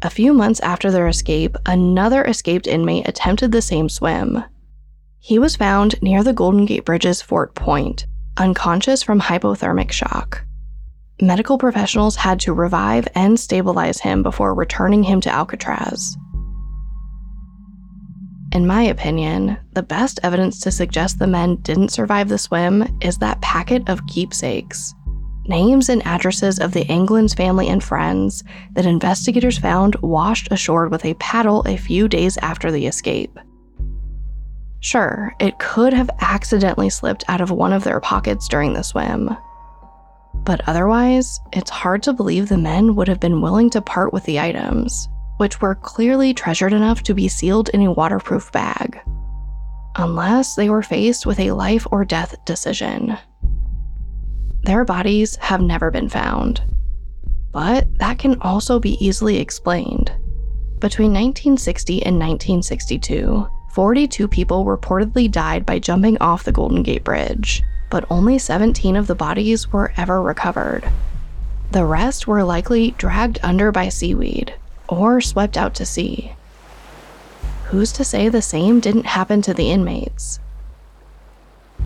A 0.00 0.10
few 0.10 0.32
months 0.32 0.60
after 0.60 0.92
their 0.92 1.08
escape, 1.08 1.56
another 1.66 2.24
escaped 2.24 2.68
inmate 2.68 3.08
attempted 3.08 3.50
the 3.50 3.60
same 3.60 3.88
swim. 3.88 4.44
He 5.18 5.40
was 5.40 5.56
found 5.56 6.00
near 6.00 6.22
the 6.22 6.32
Golden 6.32 6.66
Gate 6.66 6.84
Bridge's 6.84 7.20
Fort 7.20 7.56
Point, 7.56 8.06
unconscious 8.36 9.02
from 9.02 9.20
hypothermic 9.20 9.90
shock. 9.90 10.44
Medical 11.20 11.58
professionals 11.58 12.14
had 12.14 12.38
to 12.40 12.52
revive 12.52 13.08
and 13.16 13.40
stabilize 13.40 13.98
him 14.00 14.22
before 14.22 14.54
returning 14.54 15.02
him 15.02 15.20
to 15.20 15.30
Alcatraz. 15.30 16.16
In 18.52 18.68
my 18.68 18.82
opinion, 18.82 19.58
the 19.72 19.82
best 19.82 20.20
evidence 20.22 20.60
to 20.60 20.70
suggest 20.70 21.18
the 21.18 21.26
men 21.26 21.56
didn't 21.56 21.88
survive 21.88 22.28
the 22.28 22.38
swim 22.38 22.98
is 23.00 23.18
that 23.18 23.40
packet 23.40 23.88
of 23.88 24.06
keepsakes 24.06 24.94
names 25.48 25.88
and 25.88 26.06
addresses 26.06 26.58
of 26.58 26.72
the 26.72 26.88
Anglin's 26.90 27.34
family 27.34 27.68
and 27.68 27.82
friends 27.82 28.44
that 28.72 28.86
investigators 28.86 29.58
found 29.58 29.96
washed 29.96 30.52
ashore 30.52 30.88
with 30.88 31.04
a 31.04 31.14
paddle 31.14 31.62
a 31.66 31.76
few 31.76 32.08
days 32.08 32.36
after 32.38 32.70
the 32.70 32.86
escape. 32.86 33.38
Sure, 34.80 35.34
it 35.40 35.58
could 35.58 35.92
have 35.92 36.10
accidentally 36.20 36.90
slipped 36.90 37.24
out 37.28 37.40
of 37.40 37.50
one 37.50 37.72
of 37.72 37.84
their 37.84 38.00
pockets 38.00 38.46
during 38.46 38.74
the 38.74 38.82
swim. 38.82 39.36
But 40.34 40.60
otherwise, 40.66 41.40
it's 41.52 41.70
hard 41.70 42.02
to 42.04 42.12
believe 42.12 42.48
the 42.48 42.56
men 42.56 42.94
would 42.94 43.08
have 43.08 43.20
been 43.20 43.40
willing 43.42 43.70
to 43.70 43.82
part 43.82 44.12
with 44.12 44.24
the 44.24 44.38
items, 44.38 45.08
which 45.38 45.60
were 45.60 45.74
clearly 45.74 46.32
treasured 46.32 46.72
enough 46.72 47.02
to 47.04 47.14
be 47.14 47.28
sealed 47.28 47.68
in 47.70 47.82
a 47.82 47.92
waterproof 47.92 48.52
bag. 48.52 49.00
Unless 49.96 50.54
they 50.54 50.70
were 50.70 50.82
faced 50.82 51.26
with 51.26 51.40
a 51.40 51.50
life 51.50 51.86
or 51.90 52.04
death 52.04 52.36
decision. 52.44 53.18
Their 54.68 54.84
bodies 54.84 55.36
have 55.36 55.62
never 55.62 55.90
been 55.90 56.10
found. 56.10 56.60
But 57.52 57.88
that 58.00 58.18
can 58.18 58.38
also 58.42 58.78
be 58.78 59.02
easily 59.02 59.38
explained. 59.38 60.12
Between 60.78 61.14
1960 61.14 62.02
and 62.02 62.16
1962, 62.16 63.48
42 63.72 64.28
people 64.28 64.66
reportedly 64.66 65.30
died 65.30 65.64
by 65.64 65.78
jumping 65.78 66.18
off 66.20 66.44
the 66.44 66.52
Golden 66.52 66.82
Gate 66.82 67.02
Bridge, 67.02 67.62
but 67.88 68.04
only 68.10 68.38
17 68.38 68.94
of 68.94 69.06
the 69.06 69.14
bodies 69.14 69.72
were 69.72 69.94
ever 69.96 70.20
recovered. 70.20 70.86
The 71.70 71.86
rest 71.86 72.26
were 72.26 72.44
likely 72.44 72.90
dragged 72.98 73.40
under 73.42 73.72
by 73.72 73.88
seaweed 73.88 74.52
or 74.86 75.22
swept 75.22 75.56
out 75.56 75.74
to 75.76 75.86
sea. 75.86 76.34
Who's 77.68 77.90
to 77.92 78.04
say 78.04 78.28
the 78.28 78.42
same 78.42 78.80
didn't 78.80 79.06
happen 79.06 79.40
to 79.40 79.54
the 79.54 79.70
inmates? 79.70 80.40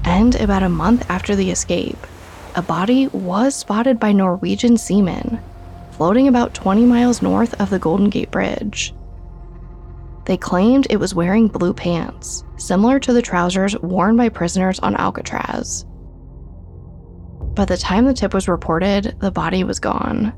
And 0.02 0.34
about 0.34 0.64
a 0.64 0.68
month 0.68 1.08
after 1.08 1.36
the 1.36 1.52
escape, 1.52 2.08
a 2.54 2.62
body 2.62 3.08
was 3.08 3.54
spotted 3.54 3.98
by 3.98 4.12
Norwegian 4.12 4.76
seamen 4.76 5.40
floating 5.92 6.26
about 6.26 6.54
20 6.54 6.84
miles 6.84 7.22
north 7.22 7.58
of 7.60 7.70
the 7.70 7.78
Golden 7.78 8.10
Gate 8.10 8.30
Bridge. 8.30 8.94
They 10.24 10.36
claimed 10.36 10.86
it 10.88 10.96
was 10.96 11.14
wearing 11.14 11.48
blue 11.48 11.72
pants, 11.72 12.44
similar 12.56 12.98
to 13.00 13.12
the 13.12 13.22
trousers 13.22 13.78
worn 13.78 14.16
by 14.16 14.28
prisoners 14.28 14.78
on 14.80 14.96
Alcatraz. 14.96 15.84
By 17.54 17.66
the 17.66 17.76
time 17.76 18.06
the 18.06 18.14
tip 18.14 18.34
was 18.34 18.48
reported, 18.48 19.16
the 19.20 19.30
body 19.30 19.64
was 19.64 19.78
gone. 19.78 20.32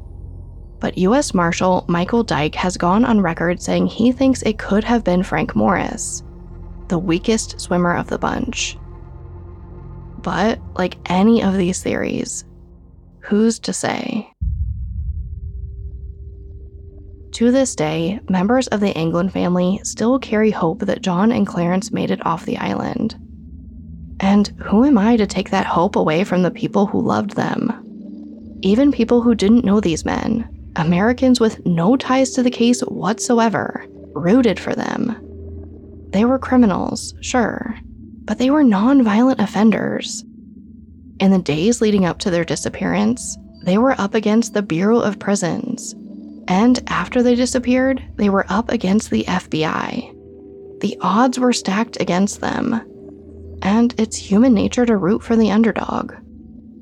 But 0.80 0.98
US 0.98 1.32
Marshal 1.32 1.84
Michael 1.88 2.24
Dyke 2.24 2.56
has 2.56 2.76
gone 2.76 3.04
on 3.04 3.20
record 3.20 3.62
saying 3.62 3.86
he 3.86 4.12
thinks 4.12 4.42
it 4.42 4.58
could 4.58 4.84
have 4.84 5.04
been 5.04 5.22
Frank 5.22 5.54
Morris, 5.54 6.22
the 6.88 6.98
weakest 6.98 7.60
swimmer 7.60 7.96
of 7.96 8.08
the 8.08 8.18
bunch. 8.18 8.76
But, 10.24 10.58
like 10.74 10.96
any 11.04 11.42
of 11.42 11.54
these 11.54 11.82
theories, 11.82 12.46
who's 13.20 13.58
to 13.60 13.74
say? 13.74 14.32
To 17.32 17.50
this 17.50 17.74
day, 17.74 18.20
members 18.30 18.66
of 18.68 18.80
the 18.80 18.96
Anglin 18.96 19.28
family 19.28 19.80
still 19.82 20.18
carry 20.18 20.50
hope 20.50 20.80
that 20.80 21.02
John 21.02 21.30
and 21.30 21.46
Clarence 21.46 21.92
made 21.92 22.10
it 22.10 22.24
off 22.24 22.46
the 22.46 22.56
island. 22.56 23.16
And 24.20 24.48
who 24.64 24.84
am 24.84 24.96
I 24.96 25.16
to 25.18 25.26
take 25.26 25.50
that 25.50 25.66
hope 25.66 25.94
away 25.94 26.24
from 26.24 26.42
the 26.42 26.50
people 26.50 26.86
who 26.86 27.02
loved 27.02 27.36
them? 27.36 28.58
Even 28.62 28.92
people 28.92 29.20
who 29.20 29.34
didn't 29.34 29.64
know 29.64 29.78
these 29.78 30.06
men, 30.06 30.48
Americans 30.76 31.38
with 31.38 31.66
no 31.66 31.96
ties 31.96 32.30
to 32.30 32.42
the 32.42 32.50
case 32.50 32.80
whatsoever, 32.80 33.84
rooted 34.14 34.58
for 34.58 34.74
them. 34.74 35.16
They 36.12 36.24
were 36.24 36.38
criminals, 36.38 37.14
sure, 37.20 37.76
but 38.24 38.38
they 38.38 38.50
were 38.50 38.64
non-violent 38.64 39.40
offenders. 39.40 40.24
In 41.20 41.30
the 41.30 41.38
days 41.38 41.80
leading 41.80 42.04
up 42.04 42.18
to 42.20 42.30
their 42.30 42.44
disappearance, 42.44 43.38
they 43.64 43.78
were 43.78 43.98
up 43.98 44.14
against 44.14 44.52
the 44.52 44.62
Bureau 44.62 45.00
of 45.00 45.18
Prisons, 45.18 45.94
and 46.48 46.82
after 46.88 47.22
they 47.22 47.34
disappeared, 47.34 48.02
they 48.16 48.28
were 48.28 48.46
up 48.48 48.70
against 48.70 49.10
the 49.10 49.24
FBI. 49.24 50.80
The 50.80 50.98
odds 51.00 51.38
were 51.38 51.52
stacked 51.52 52.00
against 52.00 52.40
them. 52.40 52.74
And 53.62 53.94
it's 53.98 54.16
human 54.16 54.52
nature 54.52 54.84
to 54.84 54.96
root 54.96 55.22
for 55.22 55.36
the 55.36 55.50
underdog. 55.50 56.12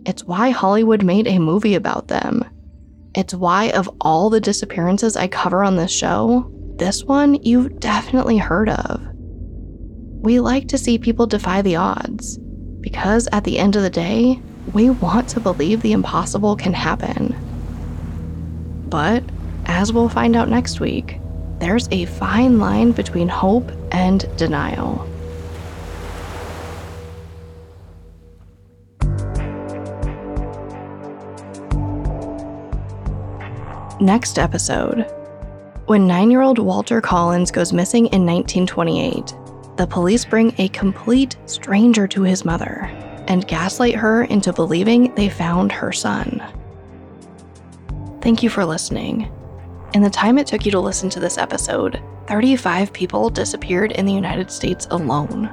It's 0.04 0.24
why 0.24 0.50
Hollywood 0.50 1.04
made 1.04 1.28
a 1.28 1.38
movie 1.38 1.76
about 1.76 2.08
them. 2.08 2.44
It's 3.14 3.34
why, 3.34 3.70
of 3.70 3.88
all 4.00 4.30
the 4.30 4.40
disappearances 4.40 5.16
I 5.16 5.28
cover 5.28 5.62
on 5.62 5.76
this 5.76 5.92
show, 5.92 6.50
this 6.76 7.04
one 7.04 7.34
you've 7.42 7.78
definitely 7.78 8.38
heard 8.38 8.70
of. 8.70 9.00
We 10.22 10.38
like 10.38 10.68
to 10.68 10.78
see 10.78 10.98
people 10.98 11.26
defy 11.26 11.62
the 11.62 11.74
odds, 11.74 12.38
because 12.80 13.28
at 13.32 13.42
the 13.42 13.58
end 13.58 13.74
of 13.74 13.82
the 13.82 13.90
day, 13.90 14.40
we 14.72 14.88
want 14.88 15.28
to 15.30 15.40
believe 15.40 15.82
the 15.82 15.90
impossible 15.90 16.54
can 16.54 16.72
happen. 16.72 17.34
But 18.88 19.24
as 19.66 19.92
we'll 19.92 20.08
find 20.08 20.36
out 20.36 20.48
next 20.48 20.78
week, 20.78 21.18
there's 21.58 21.88
a 21.90 22.04
fine 22.04 22.60
line 22.60 22.92
between 22.92 23.28
hope 23.28 23.68
and 23.90 24.24
denial. 24.36 25.08
Next 34.00 34.38
episode. 34.38 35.04
When 35.86 36.06
nine 36.06 36.30
year 36.30 36.42
old 36.42 36.60
Walter 36.60 37.00
Collins 37.00 37.50
goes 37.50 37.72
missing 37.72 38.06
in 38.06 38.24
1928, 38.24 39.34
the 39.76 39.86
police 39.86 40.24
bring 40.24 40.54
a 40.58 40.68
complete 40.68 41.36
stranger 41.46 42.06
to 42.08 42.22
his 42.22 42.44
mother 42.44 42.90
and 43.28 43.46
gaslight 43.46 43.94
her 43.94 44.24
into 44.24 44.52
believing 44.52 45.14
they 45.14 45.28
found 45.28 45.72
her 45.72 45.92
son. 45.92 46.42
Thank 48.20 48.42
you 48.42 48.50
for 48.50 48.64
listening. 48.64 49.32
In 49.94 50.02
the 50.02 50.10
time 50.10 50.38
it 50.38 50.46
took 50.46 50.64
you 50.64 50.72
to 50.72 50.80
listen 50.80 51.10
to 51.10 51.20
this 51.20 51.38
episode, 51.38 52.02
35 52.26 52.92
people 52.92 53.30
disappeared 53.30 53.92
in 53.92 54.06
the 54.06 54.12
United 54.12 54.50
States 54.50 54.86
alone. 54.90 55.50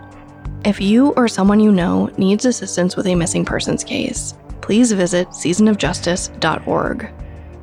If 0.65 0.81
you 0.81 1.09
or 1.11 1.27
someone 1.27 1.59
you 1.59 1.71
know 1.71 2.11
needs 2.17 2.45
assistance 2.45 2.95
with 2.95 3.07
a 3.07 3.15
missing 3.15 3.45
persons 3.45 3.83
case, 3.83 4.33
please 4.61 4.91
visit 4.91 5.29
seasonofjustice.org. 5.29 7.11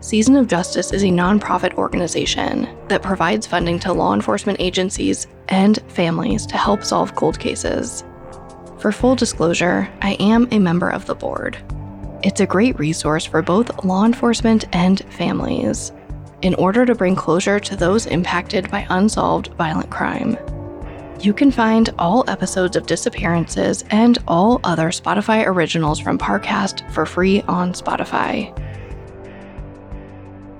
Season 0.07 0.36
of 0.36 0.46
Justice 0.46 0.92
is 0.92 1.02
a 1.02 1.09
nonprofit 1.09 1.74
organization 1.74 2.68
that 2.86 3.02
provides 3.02 3.44
funding 3.44 3.80
to 3.80 3.92
law 3.92 4.14
enforcement 4.14 4.61
agencies 4.61 5.26
and 5.48 5.82
families 5.88 6.46
to 6.46 6.57
help 6.57 6.84
solve 6.84 7.16
cold 7.16 7.40
cases. 7.40 8.04
For 8.78 8.92
full 8.92 9.16
disclosure, 9.16 9.90
I 10.02 10.12
am 10.20 10.46
a 10.52 10.61
member 10.61 10.88
of 10.88 11.07
the 11.07 11.16
board. 11.16 11.59
It's 12.22 12.40
a 12.40 12.46
great 12.46 12.78
resource 12.78 13.24
for 13.24 13.42
both 13.42 13.84
law 13.84 14.04
enforcement 14.04 14.66
and 14.72 15.00
families 15.12 15.90
in 16.40 16.54
order 16.54 16.86
to 16.86 16.94
bring 16.94 17.16
closure 17.16 17.59
to 17.59 17.74
those 17.74 18.07
impacted 18.07 18.70
by 18.70 18.86
unsolved 18.90 19.48
violent 19.54 19.90
crime. 19.90 20.36
You 21.18 21.32
can 21.32 21.50
find 21.50 21.92
all 21.98 22.22
episodes 22.30 22.76
of 22.76 22.86
Disappearances 22.86 23.82
and 23.90 24.18
all 24.28 24.61
other 24.62 24.90
Spotify 24.90 25.44
originals 25.44 25.98
from 25.98 26.16
Parcast 26.16 26.88
for 26.92 27.07
free 27.07 27.42
on 27.48 27.72
Spotify. 27.72 28.57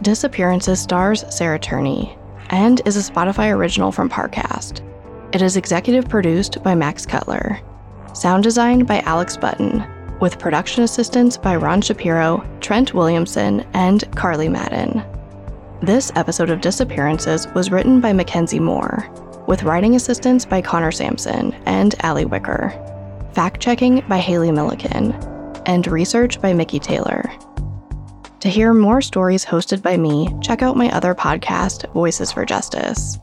Disappearances 0.07 0.80
stars 0.80 1.24
Sarah 1.34 1.59
Turney 1.59 2.16
and 2.50 2.80
is 2.86 2.96
a 2.96 3.12
Spotify 3.12 3.52
original 3.52 3.90
from 3.90 4.09
Parcast. 4.09 4.80
It 5.34 5.42
is 5.42 5.57
executive 5.57 6.09
produced 6.09 6.62
by 6.62 6.76
Max 6.76 7.04
Cutler, 7.04 7.59
sound 8.14 8.44
designed 8.44 8.86
by 8.86 9.00
Alex 9.00 9.36
Button, 9.36 9.84
with 10.20 10.38
production 10.38 10.84
assistance 10.84 11.36
by 11.36 11.57
Ron 11.57 11.82
Shapiro, 11.82 12.48
Trent 12.61 12.94
Williamson, 12.94 13.66
and 13.74 14.09
Carly 14.14 14.48
Madden. 14.48 15.02
This 15.82 16.12
episode 16.14 16.50
of 16.50 16.61
Disappearances 16.61 17.48
was 17.57 17.72
written 17.72 18.00
by 18.00 18.12
Mackenzie 18.12 18.61
Moore, 18.61 19.11
with 19.48 19.64
writing 19.64 19.96
assistance 19.96 20.44
by 20.44 20.62
Connor 20.62 20.92
Sampson 20.92 21.52
and 21.66 21.96
Allie 22.04 22.26
Wicker, 22.26 22.70
fact 23.32 23.61
checking 23.61 24.02
by 24.02 24.18
Haley 24.18 24.52
Milliken, 24.52 25.14
and 25.66 25.84
research 25.88 26.40
by 26.40 26.52
Mickey 26.52 26.78
Taylor. 26.78 27.28
To 28.41 28.49
hear 28.49 28.74
more 28.74 29.01
stories 29.01 29.47
hosted 29.47 29.82
by 29.82 29.97
me, 29.97 30.28
check 30.43 30.62
out 30.62 30.76
my 30.76 30.91
other 30.93 31.14
podcast, 31.14 31.91
Voices 31.93 32.30
for 32.30 32.45
Justice. 32.45 33.18